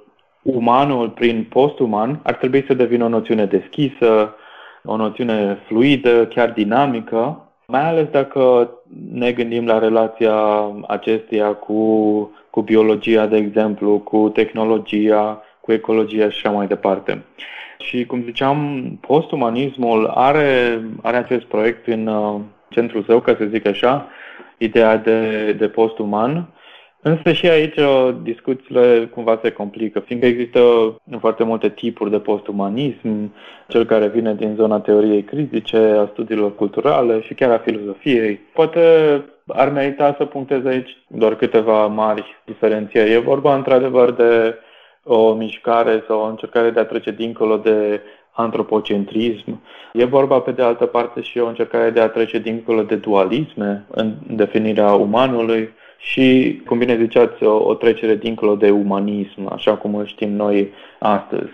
umanul 0.42 1.10
prin 1.10 1.48
postuman 1.50 2.20
ar 2.24 2.36
trebui 2.36 2.64
să 2.68 2.74
devină 2.74 3.04
o 3.04 3.08
noțiune 3.08 3.46
deschisă, 3.46 4.36
o 4.84 4.96
noțiune 4.96 5.60
fluidă, 5.68 6.26
chiar 6.28 6.52
dinamică, 6.52 7.45
mai 7.68 7.90
ales 7.90 8.08
dacă 8.08 8.72
ne 9.12 9.32
gândim 9.32 9.66
la 9.66 9.80
relația 9.80 10.36
acesteia 10.88 11.54
cu, 11.54 12.32
cu 12.50 12.62
biologia, 12.62 13.26
de 13.26 13.38
exemplu, 13.38 14.00
cu 14.00 14.30
tehnologia, 14.34 15.42
cu 15.62 15.72
ecologia 15.72 16.30
și 16.30 16.38
așa 16.38 16.50
mai 16.50 16.68
departe. 16.68 17.24
Și, 17.80 18.06
cum 18.06 18.24
ziceam, 18.24 18.88
postumanismul 19.02 20.06
are, 20.06 20.82
are 21.02 21.18
acest 21.18 21.44
proiect 21.44 21.88
în 21.88 22.08
uh, 22.08 22.40
centrul 22.70 23.04
său, 23.04 23.20
ca 23.20 23.36
să 23.38 23.46
zic 23.46 23.68
așa, 23.68 24.08
ideea 24.58 24.98
de, 24.98 25.52
de 25.52 25.68
postuman, 25.68 26.48
Însă 27.08 27.32
și 27.32 27.48
aici 27.48 27.78
uh, 27.78 28.16
discuțiile 28.24 29.10
cumva 29.14 29.40
se 29.44 29.52
complică, 29.52 30.00
fiindcă 30.00 30.28
există 30.28 30.60
foarte 31.20 31.44
multe 31.44 31.70
tipuri 31.70 32.10
de 32.10 32.20
postumanism, 32.20 33.34
cel 33.68 33.86
care 33.86 34.08
vine 34.08 34.34
din 34.34 34.56
zona 34.56 34.80
teoriei 34.80 35.24
critice, 35.24 35.78
a 35.78 36.10
studiilor 36.12 36.56
culturale 36.56 37.22
și 37.22 37.34
chiar 37.34 37.52
a 37.52 37.58
filozofiei. 37.58 38.40
Poate 38.54 38.80
ar 39.48 39.70
merita 39.70 40.16
să 40.18 40.26
punctez 40.26 40.66
aici 40.66 40.98
doar 41.08 41.36
câteva 41.36 41.86
mari 41.88 42.42
diferențieri. 42.46 43.12
E 43.12 43.18
vorba 43.18 43.56
într-adevăr 43.56 44.12
de 44.12 44.56
o 45.04 45.34
mișcare 45.34 46.04
sau 46.08 46.20
o 46.20 46.30
încercare 46.30 46.70
de 46.70 46.80
a 46.80 46.86
trece 46.86 47.12
dincolo 47.12 47.58
de 47.58 48.02
antropocentrism. 48.32 49.62
E 49.94 50.06
vorba, 50.06 50.40
pe 50.40 50.52
de 50.52 50.62
altă 50.62 50.86
parte, 50.86 51.22
și 51.22 51.40
o 51.40 51.48
încercare 51.48 51.90
de 51.90 52.00
a 52.00 52.10
trece 52.10 52.40
dincolo 52.40 52.82
de 52.82 52.96
dualisme 52.96 53.86
în 53.92 54.14
definirea 54.28 54.94
umanului 54.94 55.70
și, 56.06 56.62
cum 56.66 56.78
bine 56.78 56.98
ziceați, 56.98 57.44
o, 57.44 57.68
o 57.68 57.74
trecere 57.74 58.16
dincolo 58.16 58.56
de 58.56 58.70
umanism, 58.70 59.54
așa 59.54 59.76
cum 59.76 59.96
îl 59.96 60.06
știm 60.06 60.32
noi 60.32 60.72
astăzi. 61.00 61.52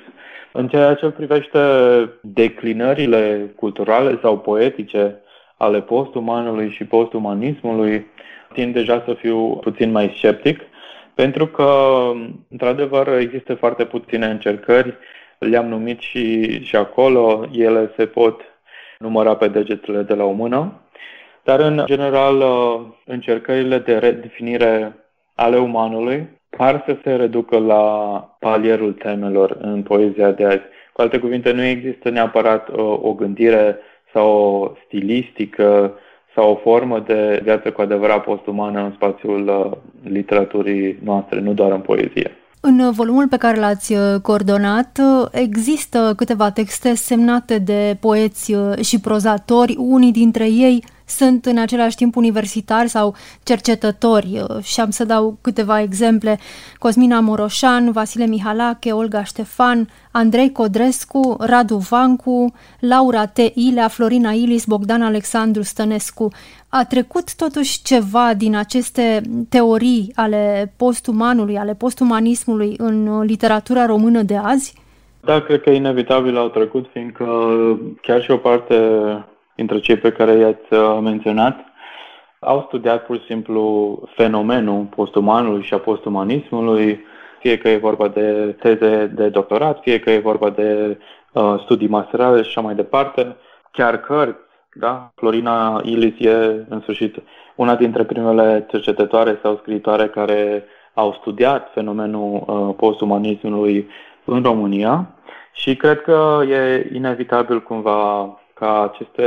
În 0.52 0.68
ceea 0.68 0.94
ce 0.94 1.06
privește 1.06 1.60
declinările 2.22 3.54
culturale 3.56 4.20
sau 4.22 4.38
poetice 4.38 5.16
ale 5.58 5.82
postumanului 5.82 6.70
și 6.70 6.84
postumanismului, 6.84 8.06
tind 8.54 8.74
deja 8.74 9.04
să 9.06 9.14
fiu 9.14 9.56
puțin 9.56 9.92
mai 9.92 10.14
sceptic, 10.16 10.60
pentru 11.14 11.48
că, 11.48 11.72
într-adevăr, 12.50 13.08
există 13.20 13.54
foarte 13.54 13.86
puține 13.86 14.26
încercări, 14.26 14.94
le-am 15.38 15.68
numit 15.68 16.00
și, 16.00 16.64
și 16.64 16.76
acolo, 16.76 17.48
ele 17.52 17.92
se 17.98 18.06
pot 18.06 18.42
număra 19.00 19.36
pe 19.36 19.48
degetele 19.48 20.02
de 20.02 20.14
la 20.14 20.24
o 20.24 20.32
mână, 20.32 20.82
dar, 21.44 21.60
în 21.60 21.82
general, 21.86 22.38
uh, 22.38 22.82
încercările 23.06 23.78
de 23.80 23.98
redefinire 23.98 24.96
ale 25.36 25.58
umanului 25.58 26.40
par 26.58 26.84
să 26.86 26.98
se 27.04 27.16
reducă 27.16 27.58
la 27.58 27.84
palierul 28.40 28.94
temelor 28.94 29.58
în 29.62 29.82
poezia 29.82 30.32
de 30.32 30.46
azi. 30.46 30.62
Cu 30.94 31.02
alte 31.02 31.18
cuvinte, 31.18 31.52
nu 31.52 31.64
există 31.64 32.10
neapărat 32.10 32.70
o, 32.70 32.82
uh, 32.82 33.00
o 33.02 33.14
gândire 33.14 33.78
sau 34.14 34.30
o 34.30 34.72
stilistică 34.86 35.94
sau 36.36 36.52
o 36.52 36.56
formă 36.56 37.00
de 37.00 37.40
viață 37.44 37.72
cu 37.72 37.82
adevărat 37.82 38.24
postumană 38.24 38.80
în 38.80 38.92
spațiul 38.96 39.48
uh, 39.48 39.78
literaturii 40.12 40.98
noastre, 41.04 41.40
nu 41.40 41.54
doar 41.54 41.72
în 41.72 41.82
poezie. 41.82 42.36
În 42.64 42.92
volumul 42.92 43.28
pe 43.28 43.38
care 43.38 43.60
l-ați 43.60 43.94
coordonat 44.22 45.00
există 45.32 46.14
câteva 46.16 46.52
texte 46.52 46.96
semnate 46.96 47.58
de 47.58 47.98
poeți 48.00 48.56
și 48.82 49.00
prozatori, 49.00 49.76
unii 49.78 50.12
dintre 50.12 50.46
ei 50.46 50.84
sunt 51.16 51.46
în 51.46 51.58
același 51.58 51.96
timp 51.96 52.16
universitari 52.16 52.90
sau 52.90 53.16
cercetători 53.44 54.46
și 54.62 54.80
am 54.80 54.90
să 54.90 55.06
dau 55.06 55.38
câteva 55.42 55.82
exemple. 55.82 56.40
Cosmina 56.80 57.20
Moroșan, 57.20 57.92
Vasile 57.92 58.26
Mihalache, 58.26 58.92
Olga 58.92 59.24
Ștefan, 59.24 59.90
Andrei 60.12 60.52
Codrescu, 60.52 61.36
Radu 61.40 61.76
Vancu, 61.76 62.54
Laura 62.80 63.26
T. 63.26 63.38
Ilea, 63.54 63.88
Florina 63.88 64.32
Ilis, 64.32 64.66
Bogdan 64.66 65.02
Alexandru 65.02 65.62
Stănescu. 65.62 66.32
A 66.70 66.86
trecut 66.86 67.36
totuși 67.36 67.82
ceva 67.82 68.34
din 68.38 68.56
aceste 68.56 69.22
teorii 69.50 70.12
ale 70.16 70.74
postumanului, 70.78 71.58
ale 71.58 71.74
postumanismului 71.74 72.76
în 72.78 73.22
literatura 73.22 73.86
română 73.86 74.22
de 74.22 74.36
azi? 74.36 74.74
Da, 75.24 75.42
cred 75.42 75.62
că 75.62 75.70
inevitabil 75.70 76.38
au 76.38 76.48
trecut, 76.48 76.86
fiindcă 76.92 77.26
chiar 78.02 78.22
și 78.22 78.32
o 78.32 78.38
parte 78.38 78.76
dintre 79.62 79.80
cei 79.80 79.98
pe 79.98 80.12
care 80.12 80.32
i-ați 80.32 80.74
uh, 80.74 81.00
menționat, 81.02 81.66
au 82.40 82.64
studiat 82.68 83.06
pur 83.06 83.18
și 83.18 83.26
simplu 83.26 83.64
fenomenul 84.16 84.84
postumanului 84.84 85.64
și 85.64 85.74
a 85.74 85.78
postumanismului, 85.78 87.00
fie 87.40 87.58
că 87.58 87.70
e 87.70 87.78
vorba 87.78 88.08
de 88.08 88.56
teze 88.60 89.06
de 89.06 89.30
doctorat, 89.30 89.80
fie 89.82 90.00
că 90.00 90.10
e 90.12 90.30
vorba 90.32 90.50
de 90.50 90.98
uh, 91.32 91.56
studii 91.64 91.88
masterale 91.88 92.42
și 92.42 92.48
așa 92.48 92.62
mai 92.62 92.76
departe, 92.76 93.36
chiar 93.72 93.98
cărți, 94.00 94.40
da? 94.74 95.12
Florina 95.16 95.82
Ilis 95.84 96.20
e, 96.20 96.66
în 96.70 96.80
sfârșit, 96.82 97.16
una 97.56 97.76
dintre 97.76 98.04
primele 98.04 98.66
cercetătoare 98.70 99.40
sau 99.42 99.58
scriitoare 99.62 100.08
care 100.08 100.64
au 100.94 101.14
studiat 101.20 101.72
fenomenul 101.74 102.44
uh, 102.46 102.76
postumanismului 102.78 103.88
în 104.26 104.44
România 104.44 105.08
și 105.54 105.76
cred 105.76 106.02
că 106.02 106.42
e 106.50 106.90
inevitabil 106.94 107.62
cumva 107.62 108.41
ca 108.62 108.84
aceste 108.84 109.26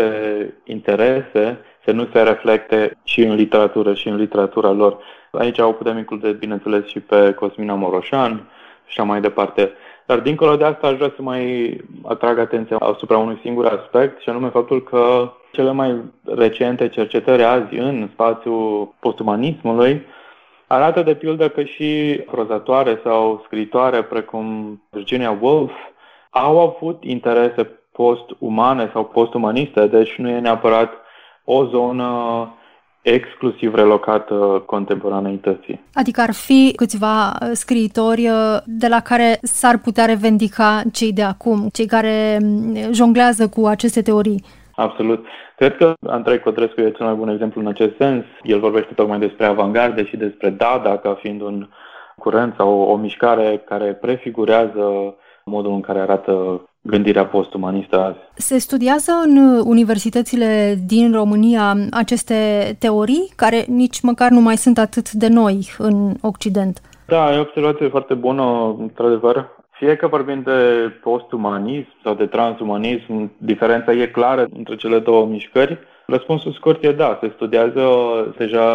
interese 0.65 1.59
să 1.85 1.93
nu 1.93 2.09
se 2.13 2.23
reflecte 2.23 2.97
și 3.05 3.21
în 3.23 3.35
literatură 3.35 3.95
și 3.95 4.09
în 4.09 4.17
literatura 4.17 4.71
lor. 4.71 4.99
Aici 5.31 5.59
au 5.59 5.73
putem 5.73 5.99
include, 5.99 6.31
bineînțeles, 6.31 6.87
și 6.87 7.01
pe 7.01 7.33
Cosmina 7.33 7.75
Moroșan 7.75 8.49
și 8.87 9.01
așa 9.01 9.03
mai 9.03 9.21
departe. 9.21 9.73
Dar 10.07 10.19
dincolo 10.19 10.57
de 10.57 10.65
asta 10.65 10.87
aș 10.87 10.97
vrea 10.97 11.13
să 11.17 11.23
mai 11.23 11.77
atrag 12.03 12.39
atenția 12.39 12.77
asupra 12.77 13.19
unui 13.19 13.39
singur 13.43 13.67
aspect 13.67 14.21
și 14.21 14.29
anume 14.29 14.49
faptul 14.49 14.83
că 14.83 15.33
cele 15.53 15.73
mai 15.73 16.03
recente 16.25 16.89
cercetări 16.89 17.43
azi 17.43 17.75
în 17.75 18.09
spațiul 18.13 18.95
postumanismului 19.01 20.03
arată 20.67 21.03
de 21.03 21.15
pildă 21.15 21.49
că 21.49 21.63
și 21.63 22.21
prozatoare 22.31 23.01
sau 23.05 23.43
scritoare 23.45 24.03
precum 24.03 24.81
Virginia 24.91 25.39
Woolf 25.41 25.73
au 26.31 26.61
avut 26.61 27.05
interese 27.05 27.71
post-umane 27.97 28.91
sau 28.93 29.05
post-umaniste, 29.05 29.87
deci 29.87 30.15
nu 30.17 30.29
e 30.29 30.39
neapărat 30.39 30.93
o 31.45 31.67
zonă 31.67 32.09
exclusiv 33.03 33.75
relocată 33.75 34.63
contemporaneității. 34.67 35.81
Adică 35.95 36.21
ar 36.21 36.33
fi 36.33 36.73
câțiva 36.77 37.27
uh, 37.27 37.51
scriitori 37.53 38.29
uh, 38.29 38.57
de 38.65 38.89
la 38.89 39.01
care 39.01 39.39
s-ar 39.43 39.79
putea 39.79 40.05
revendica 40.05 40.83
cei 40.93 41.13
de 41.13 41.23
acum, 41.23 41.69
cei 41.73 41.87
care 41.87 42.39
mm, 42.43 42.93
jonglează 42.93 43.49
cu 43.49 43.67
aceste 43.67 44.03
teorii. 44.03 44.45
Absolut. 44.77 45.27
Cred 45.57 45.77
că 45.77 45.93
Andrei 46.07 46.41
Codrescu 46.41 46.81
e 46.81 46.91
cel 46.91 47.07
mai 47.07 47.15
bun 47.15 47.29
exemplu 47.29 47.61
în 47.61 47.67
acest 47.67 47.97
sens. 47.99 48.25
El 48.43 48.59
vorbește 48.59 48.95
tocmai 48.95 49.19
despre 49.19 49.47
avangarde 49.47 50.07
și 50.07 50.17
despre 50.17 50.51
Dada 50.51 50.97
ca 50.97 51.19
fiind 51.21 51.41
un 51.41 51.69
curent 52.17 52.55
sau 52.57 52.79
o, 52.79 52.93
o 52.93 52.97
mișcare 52.97 53.63
care 53.67 53.93
prefigurează 53.93 55.15
modul 55.45 55.73
în 55.73 55.81
care 55.81 55.99
arată 55.99 56.63
gândirea 56.87 57.27
postumanistă 57.27 58.01
azi. 58.01 58.19
Se 58.35 58.59
studiază 58.59 59.13
în 59.25 59.61
universitățile 59.65 60.75
din 60.87 61.13
România 61.13 61.75
aceste 61.91 62.35
teorii, 62.79 63.33
care 63.37 63.65
nici 63.69 64.01
măcar 64.01 64.31
nu 64.31 64.41
mai 64.41 64.57
sunt 64.57 64.79
atât 64.79 65.11
de 65.11 65.29
noi 65.29 65.69
în 65.79 66.15
Occident. 66.21 66.81
Da, 67.07 67.35
e 67.35 67.39
o 67.39 67.41
observație 67.41 67.89
foarte 67.89 68.15
bună, 68.15 68.77
într-adevăr. 68.79 69.49
Fie 69.71 69.97
că 69.97 70.07
vorbim 70.07 70.43
de 70.45 70.91
postumanism 71.03 71.89
sau 72.03 72.15
de 72.15 72.27
transumanism, 72.27 73.33
diferența 73.39 73.93
e 73.93 74.07
clară 74.07 74.47
între 74.57 74.77
cele 74.77 74.99
două 74.99 75.27
mișcări. 75.27 75.79
Răspunsul 76.07 76.53
scurt 76.53 76.85
e 76.85 76.93
da, 76.93 77.19
se 77.21 77.33
studiază 77.35 77.83
deja 78.39 78.69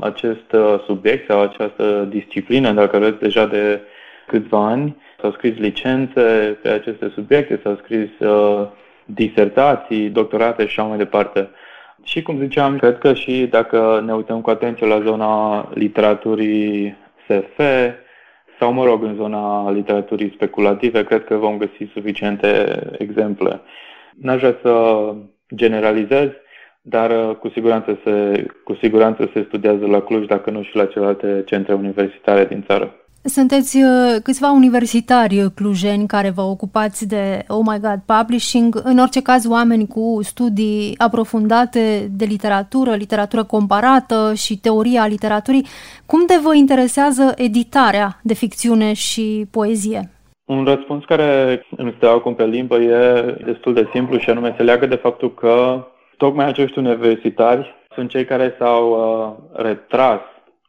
acest 0.00 0.54
subiect 0.86 1.28
sau 1.28 1.40
această 1.40 2.06
disciplină, 2.08 2.72
dacă 2.72 2.98
vreți, 2.98 3.18
deja 3.18 3.46
de 3.46 3.80
câțiva 4.28 4.66
ani. 4.66 4.96
S-au 5.20 5.32
scris 5.32 5.56
licențe 5.56 6.58
pe 6.62 6.68
aceste 6.68 7.10
subiecte, 7.14 7.60
s-au 7.62 7.76
scris 7.76 8.18
uh, 8.18 8.66
disertații, 9.04 10.08
doctorate 10.08 10.66
și 10.66 10.80
așa 10.80 10.88
mai 10.88 10.98
departe. 10.98 11.50
Și 12.02 12.22
cum 12.22 12.38
ziceam, 12.38 12.78
cred 12.78 12.98
că 12.98 13.14
și 13.14 13.46
dacă 13.50 14.02
ne 14.06 14.14
uităm 14.14 14.40
cu 14.40 14.50
atenție 14.50 14.86
la 14.86 15.00
zona 15.00 15.68
literaturii 15.74 16.96
SF 17.26 17.60
sau, 18.58 18.72
mă 18.72 18.84
rog, 18.84 19.02
în 19.02 19.14
zona 19.14 19.70
literaturii 19.70 20.32
speculative, 20.34 21.04
cred 21.04 21.24
că 21.24 21.36
vom 21.36 21.58
găsi 21.58 21.90
suficiente 21.92 22.80
exemple. 22.98 23.60
N-aș 24.20 24.38
vrea 24.38 24.58
să 24.62 25.14
generalizez, 25.54 26.28
dar 26.82 27.10
uh, 27.10 27.36
cu 27.36 27.48
siguranță, 27.48 27.98
se, 28.04 28.46
cu 28.64 28.74
siguranță 28.74 29.30
se 29.32 29.44
studiază 29.46 29.86
la 29.86 30.00
Cluj, 30.00 30.26
dacă 30.26 30.50
nu 30.50 30.62
și 30.62 30.76
la 30.76 30.86
celelalte 30.86 31.42
centre 31.46 31.74
universitare 31.74 32.44
din 32.44 32.64
țară. 32.66 32.94
Sunteți 33.22 33.76
uh, 33.76 34.20
câțiva 34.22 34.50
universitari 34.50 35.50
clujeni 35.54 36.06
care 36.06 36.30
vă 36.30 36.42
ocupați 36.42 37.08
de 37.08 37.44
Oh 37.48 37.60
My 37.70 37.78
God 37.80 38.00
Publishing, 38.06 38.80
în 38.84 38.98
orice 38.98 39.22
caz 39.22 39.46
oameni 39.46 39.86
cu 39.86 40.18
studii 40.22 40.94
aprofundate 40.98 42.08
de 42.10 42.24
literatură, 42.24 42.94
literatură 42.94 43.44
comparată 43.44 44.32
și 44.34 44.58
teoria 44.58 45.06
literaturii. 45.06 45.66
Cum 46.06 46.26
de 46.26 46.38
vă 46.42 46.54
interesează 46.54 47.32
editarea 47.36 48.20
de 48.22 48.34
ficțiune 48.34 48.92
și 48.92 49.46
poezie? 49.50 50.10
Un 50.44 50.64
răspuns 50.64 51.04
care 51.04 51.62
îmi 51.76 51.94
stă 51.96 52.08
acum 52.08 52.34
pe 52.34 52.46
limbă 52.46 52.76
e 52.76 53.36
destul 53.44 53.74
de 53.74 53.88
simplu 53.92 54.18
și 54.18 54.30
anume 54.30 54.54
se 54.56 54.62
leagă 54.62 54.86
de 54.86 54.94
faptul 54.94 55.34
că 55.34 55.86
tocmai 56.16 56.46
acești 56.46 56.78
universitari 56.78 57.74
sunt 57.94 58.10
cei 58.10 58.24
care 58.24 58.54
s-au 58.58 58.90
uh, 58.90 59.62
retras 59.64 60.20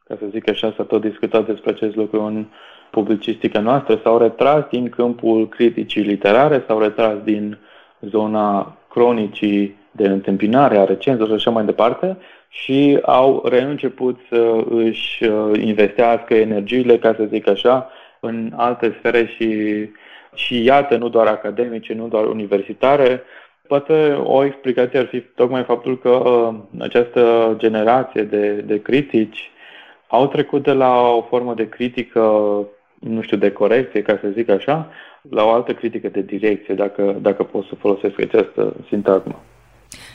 ca 0.10 0.18
să 0.20 0.26
zic 0.32 0.50
așa, 0.50 0.74
s-a 0.78 0.84
tot 0.84 1.02
discutat 1.02 1.46
despre 1.46 1.70
acest 1.70 1.96
lucru 1.96 2.24
în 2.24 2.46
publicistica 2.92 3.60
noastră, 3.60 4.00
s-au 4.04 4.18
retras 4.18 4.64
din 4.70 4.90
câmpul 4.90 5.48
criticii 5.50 6.02
literare, 6.02 6.64
s-au 6.68 6.80
retras 6.80 7.16
din 7.24 7.58
zona 8.02 8.78
cronicii 8.90 9.76
de 9.92 10.08
întâmpinare 10.08 10.78
a 10.78 10.84
recenzilor 10.84 11.28
și 11.28 11.34
așa 11.34 11.50
mai 11.50 11.66
departe 11.66 12.18
și 12.50 13.00
au 13.02 13.44
reînceput 13.50 14.20
să 14.30 14.64
își 14.70 15.24
uh, 15.24 15.62
investească 15.62 16.36
energiile, 16.36 16.98
ca 16.98 17.14
să 17.18 17.28
zic 17.32 17.48
așa, 17.48 17.90
în 18.20 18.54
alte 18.56 18.96
sfere 18.98 19.26
și, 19.26 19.50
și 20.34 20.64
iată, 20.64 20.98
nu 20.98 21.10
doar 21.10 21.28
academice, 21.28 21.94
nu 21.94 22.08
doar 22.08 22.26
universitare. 22.26 23.22
Poate 23.68 24.18
o 24.24 24.46
explicație 24.46 25.00
ar 25.00 25.06
fi 25.06 25.20
tocmai 25.20 25.64
faptul 25.64 26.00
că 26.00 26.10
uh, 26.10 26.56
această 26.80 27.54
generație 27.58 28.24
de, 28.24 28.52
de 28.52 28.82
critici 28.82 29.52
au 30.12 30.28
trecut 30.28 30.64
de 30.64 30.72
la 30.72 31.00
o 31.00 31.22
formă 31.22 31.54
de 31.54 31.70
critică, 31.70 32.20
nu 33.00 33.22
știu, 33.22 33.38
de 33.38 33.52
corecție, 33.52 34.02
ca 34.02 34.20
să 34.22 34.30
zic 34.34 34.50
așa, 34.50 34.90
la 35.30 35.44
o 35.44 35.50
altă 35.50 35.74
critică 35.74 36.08
de 36.08 36.22
direcție, 36.22 36.74
dacă, 36.74 37.16
dacă 37.22 37.44
pot 37.44 37.66
să 37.66 37.76
folosesc 37.76 38.20
această 38.22 38.76
sintagmă. 38.88 39.40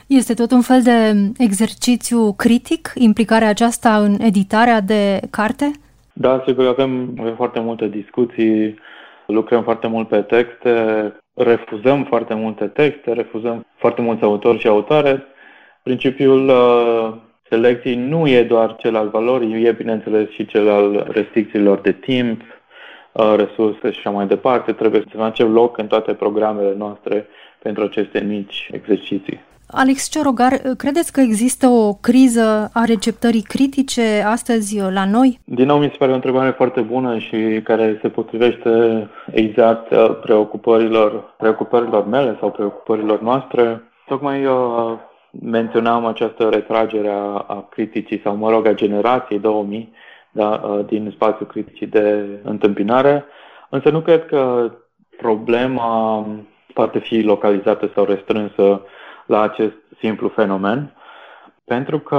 Este 0.06 0.34
tot 0.34 0.50
un 0.50 0.60
fel 0.60 0.83
de 0.83 1.14
exercițiu 1.38 2.33
critic, 2.33 2.92
implicarea 2.94 3.48
aceasta 3.48 3.96
în 3.96 4.16
editarea 4.20 4.80
de 4.80 5.20
carte? 5.30 5.70
Da, 6.12 6.42
sigur, 6.46 6.66
avem, 6.66 7.14
avem 7.18 7.35
foarte 7.35 7.61
multe 7.61 7.88
discuții, 7.88 8.78
lucrăm 9.26 9.62
foarte 9.62 9.87
mult 9.87 10.09
pe 10.09 10.20
texte, 10.20 10.72
refuzăm 11.35 12.04
foarte 12.04 12.35
multe 12.35 12.64
texte, 12.66 13.12
refuzăm 13.12 13.66
foarte 13.76 14.00
mulți 14.02 14.22
autori 14.22 14.59
și 14.59 14.68
autoare. 14.68 15.22
Principiul 15.83 16.48
uh, 16.48 17.14
selecției 17.55 17.95
nu 17.95 18.29
e 18.29 18.43
doar 18.43 18.77
cel 18.77 18.97
al 18.97 19.09
valorii, 19.09 19.64
e 19.64 19.73
bineînțeles 19.73 20.29
și 20.31 20.47
cel 20.47 20.69
al 20.69 21.07
restricțiilor 21.11 21.79
de 21.79 21.93
timp, 21.93 22.40
uh, 23.12 23.35
resurse 23.37 23.90
și 23.90 23.99
așa 23.99 24.11
mai 24.11 24.27
departe. 24.27 24.73
Trebuie 24.73 25.05
să 25.11 25.17
facem 25.17 25.53
loc 25.53 25.79
în 25.79 25.87
toate 25.87 26.12
programele 26.12 26.75
noastre 26.77 27.27
pentru 27.62 27.83
aceste 27.83 28.21
mici 28.21 28.69
exerciții. 28.73 29.40
Alex 29.71 30.09
Ciorogar, 30.11 30.53
credeți 30.77 31.12
că 31.12 31.21
există 31.21 31.67
o 31.67 31.95
criză 31.95 32.71
a 32.73 32.85
receptării 32.85 33.43
critice 33.43 34.25
astăzi 34.27 34.81
la 34.81 35.05
noi? 35.05 35.38
Din 35.45 35.67
nou, 35.67 35.79
mi 35.79 35.88
se 35.90 35.97
pare 35.99 36.12
o 36.12 36.14
întrebare 36.14 36.51
foarte 36.51 36.81
bună 36.81 37.19
și 37.19 37.61
care 37.64 37.99
se 38.03 38.09
potrivește 38.09 38.71
exact 39.33 39.90
uh, 39.90 40.19
preocupărilor, 40.23 41.35
preocupărilor 41.38 42.07
mele 42.07 42.37
sau 42.40 42.51
preocupărilor 42.51 43.21
noastre. 43.21 43.83
Tocmai 44.07 44.45
uh, 44.47 44.93
menționam 45.40 46.07
această 46.07 46.49
retragere 46.49 47.09
a, 47.09 47.44
a 47.47 47.66
criticii 47.70 48.20
sau, 48.25 48.37
mă 48.37 48.51
rog, 48.51 48.66
a 48.66 48.75
generației 48.75 49.38
2000 49.38 49.92
da, 50.31 50.83
din 50.87 51.11
spațiul 51.14 51.49
criticii 51.49 51.87
de 51.87 52.27
întâmpinare, 52.42 53.25
însă 53.68 53.90
nu 53.90 54.01
cred 54.01 54.27
că 54.27 54.73
problema 55.16 56.27
poate 56.73 56.99
fi 56.99 57.23
localizată 57.23 57.90
sau 57.94 58.05
restrânsă 58.05 58.81
la 59.27 59.40
acest 59.40 59.75
simplu 59.99 60.29
fenomen, 60.29 60.94
pentru 61.64 61.99
că 61.99 62.16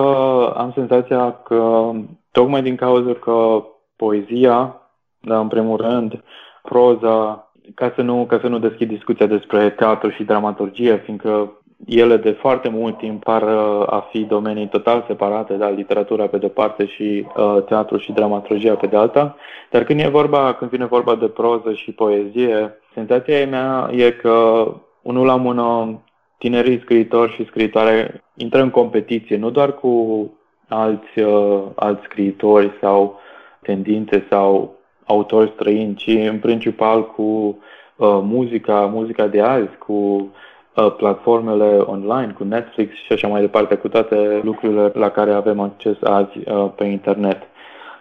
am 0.57 0.71
senzația 0.75 1.31
că, 1.31 1.91
tocmai 2.31 2.61
din 2.61 2.75
cauza 2.75 3.13
că 3.13 3.63
poezia, 3.95 4.81
da, 5.19 5.39
în 5.39 5.47
primul 5.47 5.77
rând, 5.77 6.23
proza, 6.61 7.51
ca 7.75 7.91
să 7.95 8.01
nu, 8.01 8.25
ca 8.25 8.39
să 8.41 8.47
nu 8.47 8.59
deschid 8.59 8.87
discuția 8.87 9.25
despre 9.25 9.69
teatru 9.69 10.09
și 10.09 10.23
dramaturgie, 10.23 10.97
fiindcă 10.97 11.51
ele 11.85 12.17
de 12.17 12.31
foarte 12.31 12.69
mult 12.69 12.97
timp 12.97 13.23
par 13.23 13.41
uh, 13.41 13.87
a 13.87 14.07
fi 14.11 14.19
domenii 14.19 14.67
total 14.67 15.03
separate, 15.07 15.53
da, 15.53 15.69
literatura 15.69 16.27
pe 16.27 16.37
de-o 16.37 16.49
parte 16.49 16.85
și 16.85 17.25
uh, 17.37 17.63
teatru 17.63 17.97
și 17.97 18.11
dramaturgia 18.11 18.75
pe 18.75 18.87
de 18.87 18.95
alta, 18.97 19.35
dar 19.69 19.83
când 19.83 19.99
e 19.99 20.07
vorba, 20.07 20.53
când 20.53 20.71
vine 20.71 20.85
vorba 20.85 21.15
de 21.15 21.27
proză 21.27 21.73
și 21.73 21.91
poezie, 21.91 22.79
senzația 22.93 23.47
mea 23.47 23.89
e 23.91 24.11
că 24.11 24.67
unul 25.01 25.25
la 25.25 25.35
mână 25.35 25.99
tinerii 26.37 26.79
scriitori 26.79 27.33
și 27.33 27.45
scriitoare 27.45 28.23
intră 28.35 28.61
în 28.61 28.69
competiție, 28.69 29.37
nu 29.37 29.49
doar 29.49 29.73
cu 29.73 30.31
alți, 30.67 31.19
uh, 31.19 31.63
alți 31.75 32.03
scriitori 32.03 32.71
sau 32.81 33.19
tendințe 33.61 34.25
sau 34.29 34.75
autori 35.05 35.51
străini, 35.55 35.95
ci 35.95 36.07
în 36.07 36.39
principal 36.39 37.11
cu 37.11 37.21
uh, 37.21 38.19
muzica, 38.21 38.79
muzica 38.93 39.27
de 39.27 39.41
azi, 39.41 39.77
cu 39.77 39.93
Uh, 39.93 40.54
platformele 40.81 41.77
online, 41.77 42.33
cu 42.37 42.43
Netflix 42.43 42.93
și 42.93 43.13
așa 43.13 43.27
mai 43.27 43.41
departe, 43.41 43.75
cu 43.75 43.87
toate 43.87 44.41
lucrurile 44.43 44.91
la 44.93 45.09
care 45.09 45.33
avem 45.33 45.59
acces 45.59 45.95
azi 46.03 46.37
uh, 46.45 46.71
pe 46.75 46.83
internet. 46.83 47.41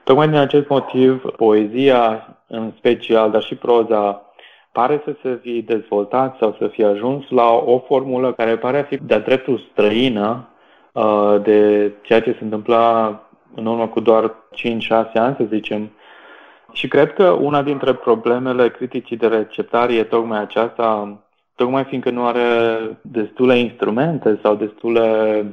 Tocmai 0.04 0.28
din 0.28 0.38
acest 0.38 0.68
motiv, 0.68 1.22
poezia 1.37 2.28
în 2.46 2.72
special, 2.76 3.30
dar 3.30 3.42
și 3.42 3.54
proza, 3.54 4.22
pare 4.72 5.02
să 5.04 5.14
se 5.22 5.38
fi 5.42 5.62
dezvoltat 5.62 6.37
sau 6.40 6.56
să 6.58 6.66
fi 6.66 6.84
ajuns 6.84 7.28
la 7.28 7.52
o 7.52 7.78
formulă 7.78 8.32
care 8.32 8.56
pare 8.56 8.78
a 8.78 8.82
fi 8.82 8.96
de-a 8.96 9.18
dreptul 9.18 9.66
străină 9.70 10.48
uh, 10.92 11.37
de 11.42 11.92
ceea 12.02 12.20
ce 12.20 12.32
se 12.32 12.44
întâmpla 12.44 13.20
în 13.54 13.66
urmă 13.66 13.87
cu 13.87 14.00
doar 14.00 14.30
5-6 14.30 14.32
ani, 15.14 15.37
să 15.38 15.44
zicem. 15.48 15.90
Și 16.72 16.88
cred 16.88 17.12
că 17.12 17.24
una 17.24 17.62
dintre 17.62 17.92
problemele 17.92 18.70
criticii 18.70 19.16
de 19.16 19.26
receptare 19.26 19.94
e 19.94 20.04
tocmai 20.04 20.40
aceasta 20.40 21.18
tocmai 21.56 21.84
fiindcă 21.84 22.10
nu 22.10 22.26
are 22.26 22.78
destule 23.00 23.58
instrumente 23.58 24.38
sau 24.42 24.54
destule 24.54 25.44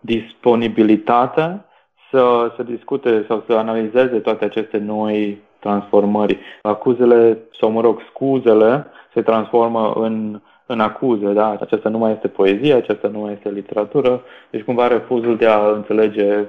disponibilitate 0.00 1.64
să, 2.10 2.52
să 2.56 2.62
discute 2.62 3.24
sau 3.28 3.44
să 3.46 3.52
analizeze 3.52 4.18
toate 4.18 4.44
aceste 4.44 4.78
noi 4.78 5.42
transformări. 5.58 6.38
Acuzele, 6.62 7.38
sau 7.60 7.70
mă 7.70 7.80
rog, 7.80 8.00
scuzele 8.08 8.86
se 9.14 9.22
transformă 9.22 9.92
în, 9.92 10.40
în 10.66 10.80
acuze, 10.80 11.32
da? 11.32 11.56
Aceasta 11.60 11.88
nu 11.88 11.98
mai 11.98 12.12
este 12.12 12.28
poezie, 12.28 12.74
aceasta 12.74 13.08
nu 13.08 13.18
mai 13.18 13.32
este 13.32 13.50
literatură, 13.50 14.22
deci 14.50 14.62
cumva 14.62 14.86
refuzul 14.86 15.36
de 15.36 15.46
a 15.46 15.68
înțelege 15.68 16.44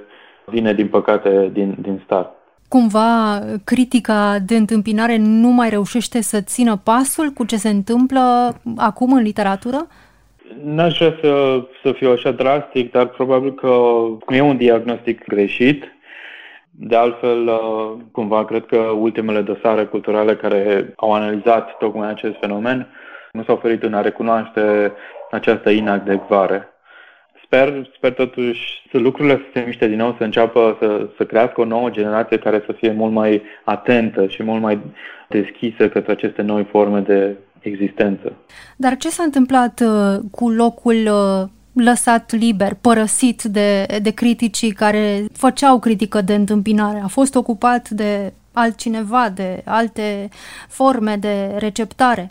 vine, 0.45 0.73
din 0.73 0.87
păcate, 0.87 1.49
din, 1.53 1.75
din 1.81 2.01
start 2.03 2.38
cumva 2.69 3.39
critica 3.63 4.37
de 4.45 4.55
întâmpinare 4.55 5.17
nu 5.17 5.49
mai 5.49 5.69
reușește 5.69 6.21
să 6.21 6.41
țină 6.41 6.75
pasul 6.83 7.29
cu 7.29 7.45
ce 7.45 7.55
se 7.55 7.69
întâmplă 7.69 8.55
acum 8.77 9.13
în 9.13 9.21
literatură? 9.21 9.87
N-aș 10.63 10.97
vrea 10.97 11.17
să, 11.21 11.61
să 11.83 11.91
fiu 11.91 12.11
așa 12.11 12.31
drastic, 12.31 12.91
dar 12.91 13.07
probabil 13.07 13.53
că 13.53 13.75
e 14.27 14.41
un 14.41 14.57
diagnostic 14.57 15.27
greșit. 15.27 15.83
De 16.71 16.95
altfel, 16.95 17.47
uh, 17.47 17.91
cumva, 18.11 18.45
cred 18.45 18.65
că 18.65 18.77
ultimele 18.77 19.41
dosare 19.41 19.85
culturale 19.85 20.35
care 20.35 20.93
au 20.95 21.13
analizat 21.13 21.77
tocmai 21.77 22.09
acest 22.09 22.35
fenomen 22.39 22.87
nu 23.31 23.43
s-au 23.43 23.55
oferit 23.55 23.83
în 23.83 23.93
a 23.93 24.01
recunoaște 24.01 24.93
această 25.31 25.69
inadecvare. 25.69 26.68
Sper, 27.51 27.89
sper 27.95 28.13
totuși 28.13 28.61
să 28.91 28.97
lucrurile 28.97 29.35
să 29.35 29.43
se 29.53 29.63
miște 29.65 29.87
din 29.87 29.97
nou, 29.97 30.15
să 30.17 30.23
înceapă 30.23 30.77
să, 30.79 31.07
să 31.17 31.25
crească 31.25 31.61
o 31.61 31.65
nouă 31.65 31.89
generație 31.89 32.37
care 32.37 32.63
să 32.65 32.71
fie 32.71 32.91
mult 32.91 33.13
mai 33.13 33.41
atentă 33.63 34.27
și 34.27 34.43
mult 34.43 34.61
mai 34.61 34.79
deschisă 35.27 35.89
către 35.89 36.11
aceste 36.11 36.41
noi 36.41 36.63
forme 36.63 36.99
de 36.99 37.35
existență. 37.59 38.33
Dar 38.77 38.97
ce 38.97 39.09
s-a 39.09 39.23
întâmplat 39.23 39.79
uh, 39.79 40.19
cu 40.31 40.49
locul 40.49 40.95
uh, 40.95 41.49
lăsat 41.85 42.33
liber, 42.39 42.73
părăsit 42.81 43.41
de, 43.43 43.85
de 44.01 44.11
criticii 44.11 44.71
care 44.71 45.25
făceau 45.33 45.79
critică 45.79 46.21
de 46.21 46.33
întâmpinare? 46.33 46.99
A 47.03 47.07
fost 47.07 47.35
ocupat 47.35 47.89
de 47.89 48.33
altcineva, 48.53 49.29
de 49.35 49.61
alte 49.65 50.29
forme 50.67 51.15
de 51.19 51.55
receptare? 51.57 52.29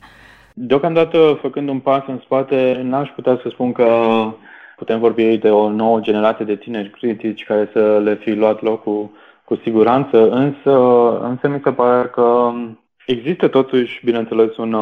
Deocamdată, 0.55 1.39
făcând 1.41 1.69
un 1.69 1.79
pas 1.79 2.03
în 2.07 2.21
spate, 2.25 2.81
n-aș 2.85 3.09
putea 3.09 3.39
să 3.43 3.49
spun 3.49 3.73
că 3.73 3.87
putem 4.79 4.99
vorbi 4.99 5.37
de 5.37 5.51
o 5.51 5.71
nouă 5.71 6.01
generație 6.01 6.45
de 6.45 6.57
tineri 6.57 6.91
critici 6.91 7.45
care 7.45 7.71
să 7.73 7.99
le 7.99 8.15
fi 8.15 8.31
luat 8.31 8.63
locul 8.63 9.11
cu 9.45 9.57
siguranță, 9.57 10.31
însă, 10.31 10.73
însă 11.19 11.49
mi 11.49 11.61
se 11.65 11.73
pare 11.73 12.09
că 12.09 12.53
există 13.07 13.49
totuși, 13.49 14.05
bineînțeles, 14.05 14.57
un, 14.57 14.73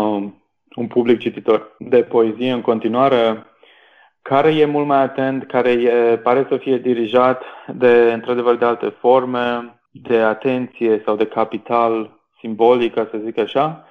un 0.74 0.86
public 0.88 1.18
cititor 1.18 1.76
de 1.78 2.02
poezie 2.02 2.52
în 2.52 2.60
continuare 2.60 3.46
care 4.22 4.54
e 4.54 4.64
mult 4.64 4.86
mai 4.86 5.02
atent, 5.02 5.46
care 5.46 5.70
e, 5.70 6.16
pare 6.16 6.46
să 6.48 6.56
fie 6.56 6.78
dirijat 6.78 7.42
de, 7.66 8.10
într-adevăr, 8.12 8.56
de 8.56 8.64
alte 8.64 8.88
forme 9.00 9.74
de 9.90 10.16
atenție 10.16 11.02
sau 11.04 11.16
de 11.16 11.26
capital 11.26 12.10
simbolic, 12.40 12.94
ca 12.94 13.08
să 13.10 13.20
zic 13.24 13.38
așa, 13.38 13.85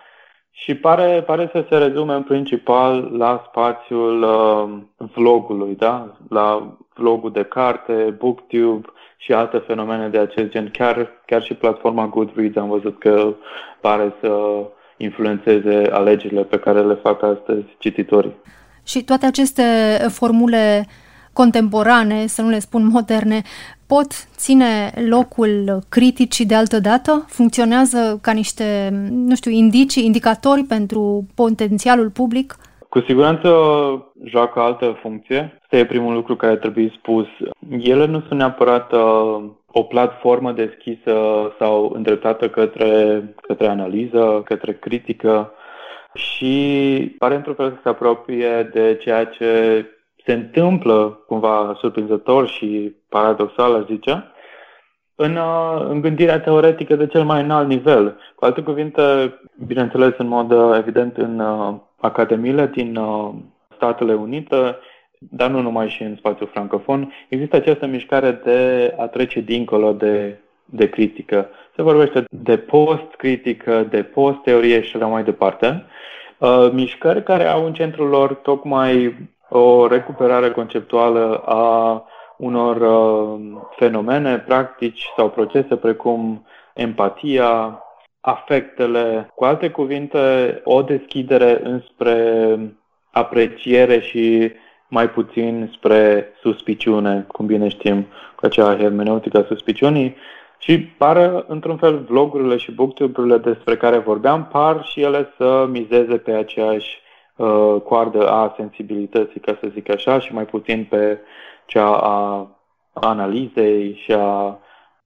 și 0.57 0.75
pare, 0.75 1.23
pare 1.25 1.49
să 1.51 1.65
se 1.69 1.77
rezume 1.77 2.13
în 2.13 2.23
principal 2.23 3.11
la 3.17 3.43
spațiul 3.49 4.21
uh, 4.21 5.07
vlogului, 5.13 5.75
da? 5.75 6.17
la 6.29 6.77
vlogul 6.93 7.31
de 7.31 7.43
carte, 7.43 8.15
booktube 8.17 8.87
și 9.17 9.33
alte 9.33 9.57
fenomene 9.57 10.07
de 10.07 10.17
acest 10.17 10.49
gen. 10.49 10.69
Chiar, 10.71 11.09
chiar 11.25 11.43
și 11.43 11.53
platforma 11.53 12.07
Goodreads 12.07 12.55
am 12.55 12.69
văzut 12.69 12.99
că 12.99 13.33
pare 13.81 14.13
să 14.21 14.63
influențeze 14.97 15.89
alegerile 15.91 16.43
pe 16.43 16.59
care 16.59 16.81
le 16.81 16.93
fac 16.93 17.23
astăzi 17.23 17.65
cititorii. 17.77 18.35
Și 18.85 19.03
toate 19.03 19.25
aceste 19.25 19.63
formule 20.09 20.85
contemporane, 21.41 22.25
să 22.27 22.41
nu 22.41 22.49
le 22.49 22.59
spun 22.59 22.87
moderne, 22.87 23.41
pot 23.87 24.11
ține 24.35 24.93
locul 25.09 25.79
criticii 25.89 26.45
de 26.45 26.55
altă 26.55 26.79
dată? 26.79 27.25
Funcționează 27.27 28.19
ca 28.21 28.31
niște, 28.31 28.89
nu 29.11 29.35
știu, 29.35 29.51
indicii, 29.51 30.05
indicatori 30.05 30.63
pentru 30.63 31.25
potențialul 31.35 32.09
public? 32.09 32.55
Cu 32.89 32.99
siguranță 33.07 33.49
joacă 34.23 34.59
altă 34.59 34.97
funcție. 35.01 35.59
Asta 35.63 35.77
e 35.77 35.85
primul 35.85 36.13
lucru 36.13 36.35
care 36.35 36.55
trebuie 36.55 36.93
spus. 36.97 37.27
Ele 37.79 38.05
nu 38.05 38.19
sunt 38.27 38.39
neapărat 38.39 38.91
uh, 38.91 39.43
o 39.67 39.83
platformă 39.83 40.51
deschisă 40.51 41.13
sau 41.59 41.91
îndreptată 41.95 42.49
către, 42.49 43.23
către 43.41 43.67
analiză, 43.67 44.41
către 44.45 44.73
critică 44.73 45.51
și 46.13 47.15
pare 47.17 47.35
într-un 47.35 47.53
fel 47.53 47.69
să 47.69 47.79
se 47.83 47.89
apropie 47.89 48.69
de 48.73 48.97
ceea 49.01 49.25
ce 49.25 49.85
se 50.25 50.33
întâmplă 50.33 51.23
cumva 51.27 51.77
surprinzător 51.79 52.47
și 52.47 52.95
paradoxal, 53.09 53.75
aș 53.75 53.85
zice, 53.85 54.23
în, 55.15 55.35
uh, 55.35 55.85
în 55.89 56.01
gândirea 56.01 56.39
teoretică 56.39 56.95
de 56.95 57.07
cel 57.07 57.23
mai 57.23 57.41
înalt 57.41 57.67
nivel. 57.67 58.17
Cu 58.35 58.45
alte 58.45 58.61
cuvinte, 58.61 59.01
bineînțeles, 59.65 60.13
în 60.17 60.27
mod 60.27 60.51
uh, 60.51 60.77
evident, 60.77 61.17
în 61.17 61.39
uh, 61.39 61.73
academiile 61.99 62.67
din 62.67 62.99
Statele 63.75 64.13
Unite, 64.13 64.77
dar 65.19 65.49
nu 65.49 65.61
numai 65.61 65.89
și 65.89 66.03
în 66.03 66.15
spațiul 66.15 66.49
francofon, 66.53 67.13
există 67.27 67.55
această 67.55 67.85
mișcare 67.85 68.41
de 68.43 68.93
a 68.97 69.07
trece 69.07 69.39
dincolo 69.39 69.91
de, 69.93 70.39
de 70.65 70.89
critică. 70.89 71.49
Se 71.75 71.81
vorbește 71.81 72.23
de 72.29 72.57
post-critică, 72.57 73.87
de 73.89 74.03
post-teorie 74.03 74.81
și 74.81 74.95
așa 74.95 75.05
mai 75.05 75.23
departe. 75.23 75.85
Uh, 76.37 76.69
mișcări 76.71 77.23
care 77.23 77.45
au 77.45 77.65
în 77.65 77.73
centrul 77.73 78.07
lor 78.07 78.33
tocmai 78.33 79.15
o 79.49 79.87
recuperare 79.87 80.51
conceptuală 80.51 81.43
a 81.45 82.03
unor 82.37 82.75
uh, 82.81 83.61
fenomene, 83.75 84.39
practici 84.39 85.05
sau 85.15 85.29
procese 85.29 85.75
precum 85.75 86.45
empatia, 86.73 87.79
afectele, 88.21 89.31
cu 89.35 89.43
alte 89.43 89.69
cuvinte, 89.69 90.61
o 90.63 90.81
deschidere 90.81 91.59
înspre 91.63 92.57
apreciere 93.11 93.99
și 93.99 94.51
mai 94.87 95.09
puțin 95.09 95.71
spre 95.73 96.27
suspiciune, 96.41 97.25
cum 97.27 97.45
bine 97.45 97.67
știm, 97.67 98.07
cu 98.35 98.45
acea 98.45 98.77
hermeneutică 98.77 99.37
a 99.37 99.45
suspiciunii. 99.47 100.15
Și 100.57 100.79
par, 100.79 101.45
într-un 101.47 101.77
fel, 101.77 101.97
vlogurile 101.97 102.57
și 102.57 102.71
booktube-urile 102.71 103.37
despre 103.37 103.77
care 103.77 103.97
vorbeam, 103.97 104.47
par 104.51 104.83
și 104.83 105.01
ele 105.01 105.33
să 105.37 105.67
mizeze 105.69 106.17
pe 106.17 106.31
aceeași 106.31 107.03
uh, 107.35 107.81
coardă 107.83 108.29
a 108.29 108.53
sensibilității, 108.57 109.39
ca 109.39 109.57
să 109.61 109.69
zic 109.73 109.89
așa, 109.89 110.19
și 110.19 110.33
mai 110.33 110.45
puțin 110.45 110.87
pe 110.89 111.19
cea 111.65 111.97
a 111.97 112.47
analizei 112.93 114.01
și 114.03 114.11
a 114.11 114.59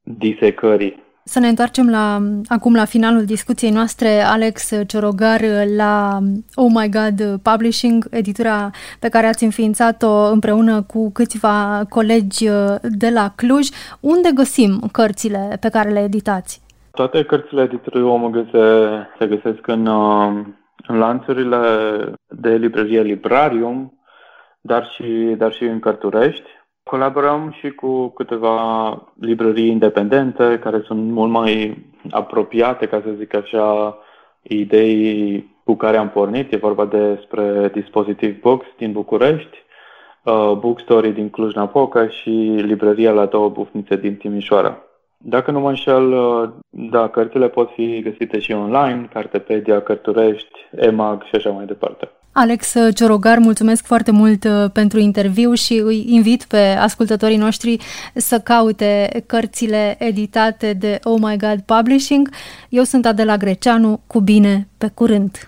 disecării. 0.03 1.07
Să 1.23 1.39
ne 1.39 1.47
întoarcem 1.47 1.89
la, 1.89 2.19
acum 2.47 2.75
la 2.75 2.85
finalul 2.85 3.25
discuției 3.25 3.71
noastre, 3.71 4.21
Alex 4.21 4.71
Ciorogar, 4.87 5.41
la 5.75 6.19
Oh 6.55 6.71
My 6.73 6.89
God 6.89 7.41
Publishing, 7.41 8.07
editura 8.11 8.69
pe 8.99 9.09
care 9.09 9.27
ați 9.27 9.43
înființat-o 9.43 10.31
împreună 10.31 10.81
cu 10.81 11.11
câțiva 11.11 11.83
colegi 11.89 12.45
de 12.81 13.09
la 13.09 13.31
Cluj. 13.35 13.67
Unde 13.99 14.29
găsim 14.33 14.89
cărțile 14.91 15.57
pe 15.61 15.69
care 15.69 15.89
le 15.89 15.99
editați? 15.99 16.61
Toate 16.91 17.23
cărțile 17.23 17.61
editurii 17.61 18.01
Omul 18.01 18.47
se, 18.51 18.89
se 19.19 19.27
găsesc 19.27 19.67
în, 19.67 19.87
în 20.89 20.97
lanțurile 20.97 21.58
de 22.28 22.56
librărie 22.56 23.02
Librarium, 23.02 23.99
dar 24.62 24.89
și, 24.89 25.36
dar 25.38 25.54
și 25.54 25.63
în 25.63 25.80
Cărturești. 25.80 26.49
Colaborăm 26.84 27.56
și 27.60 27.69
cu 27.69 28.08
câteva 28.08 28.58
librării 29.19 29.69
independente 29.69 30.60
care 30.60 30.82
sunt 30.86 31.12
mult 31.12 31.32
mai 31.32 31.78
apropiate, 32.10 32.86
ca 32.86 33.02
să 33.06 33.12
zic 33.17 33.34
așa, 33.34 33.97
idei 34.41 35.58
cu 35.63 35.75
care 35.75 35.97
am 35.97 36.10
pornit. 36.10 36.54
E 36.54 36.58
vorba 36.58 36.86
despre 36.86 37.69
Dispositive 37.73 38.39
Books 38.41 38.67
din 38.78 38.91
București, 38.91 39.58
uh, 40.23 40.52
Bookstory 40.60 41.12
din 41.12 41.30
Cluj-Napoca 41.30 42.08
și 42.08 42.30
librăria 42.58 43.12
la 43.12 43.25
două 43.25 43.49
bufnițe 43.49 43.95
din 43.95 44.15
Timișoara. 44.15 44.88
Dacă 45.25 45.51
nu 45.51 45.60
mă 45.60 45.69
înșel, 45.69 46.12
uh, 46.12 46.49
da, 46.69 47.10
cărțile 47.10 47.47
pot 47.47 47.69
fi 47.75 48.01
găsite 48.01 48.39
și 48.39 48.51
online, 48.51 49.10
Cartepedia, 49.13 49.82
Cărturești, 49.82 50.60
EMAG 50.75 51.23
și 51.23 51.36
așa 51.36 51.49
mai 51.49 51.65
departe. 51.65 52.10
Alex 52.32 52.73
Ciorogar, 52.95 53.38
mulțumesc 53.38 53.86
foarte 53.86 54.12
mult 54.12 54.43
uh, 54.43 54.71
pentru 54.73 54.99
interviu 54.99 55.53
și 55.53 55.73
îi 55.73 56.05
invit 56.08 56.43
pe 56.43 56.58
ascultătorii 56.58 57.38
noștri 57.38 57.77
să 58.13 58.39
caute 58.39 59.23
cărțile 59.25 59.95
editate 59.99 60.73
de 60.73 60.99
Oh 61.03 61.17
My 61.21 61.38
God 61.38 61.60
Publishing. 61.65 62.29
Eu 62.69 62.84
sunt 62.84 63.05
Adela 63.05 63.38
Greceanu, 63.38 63.99
cu 64.08 64.19
bine, 64.19 64.67
pe 64.77 64.91
curând! 64.93 65.47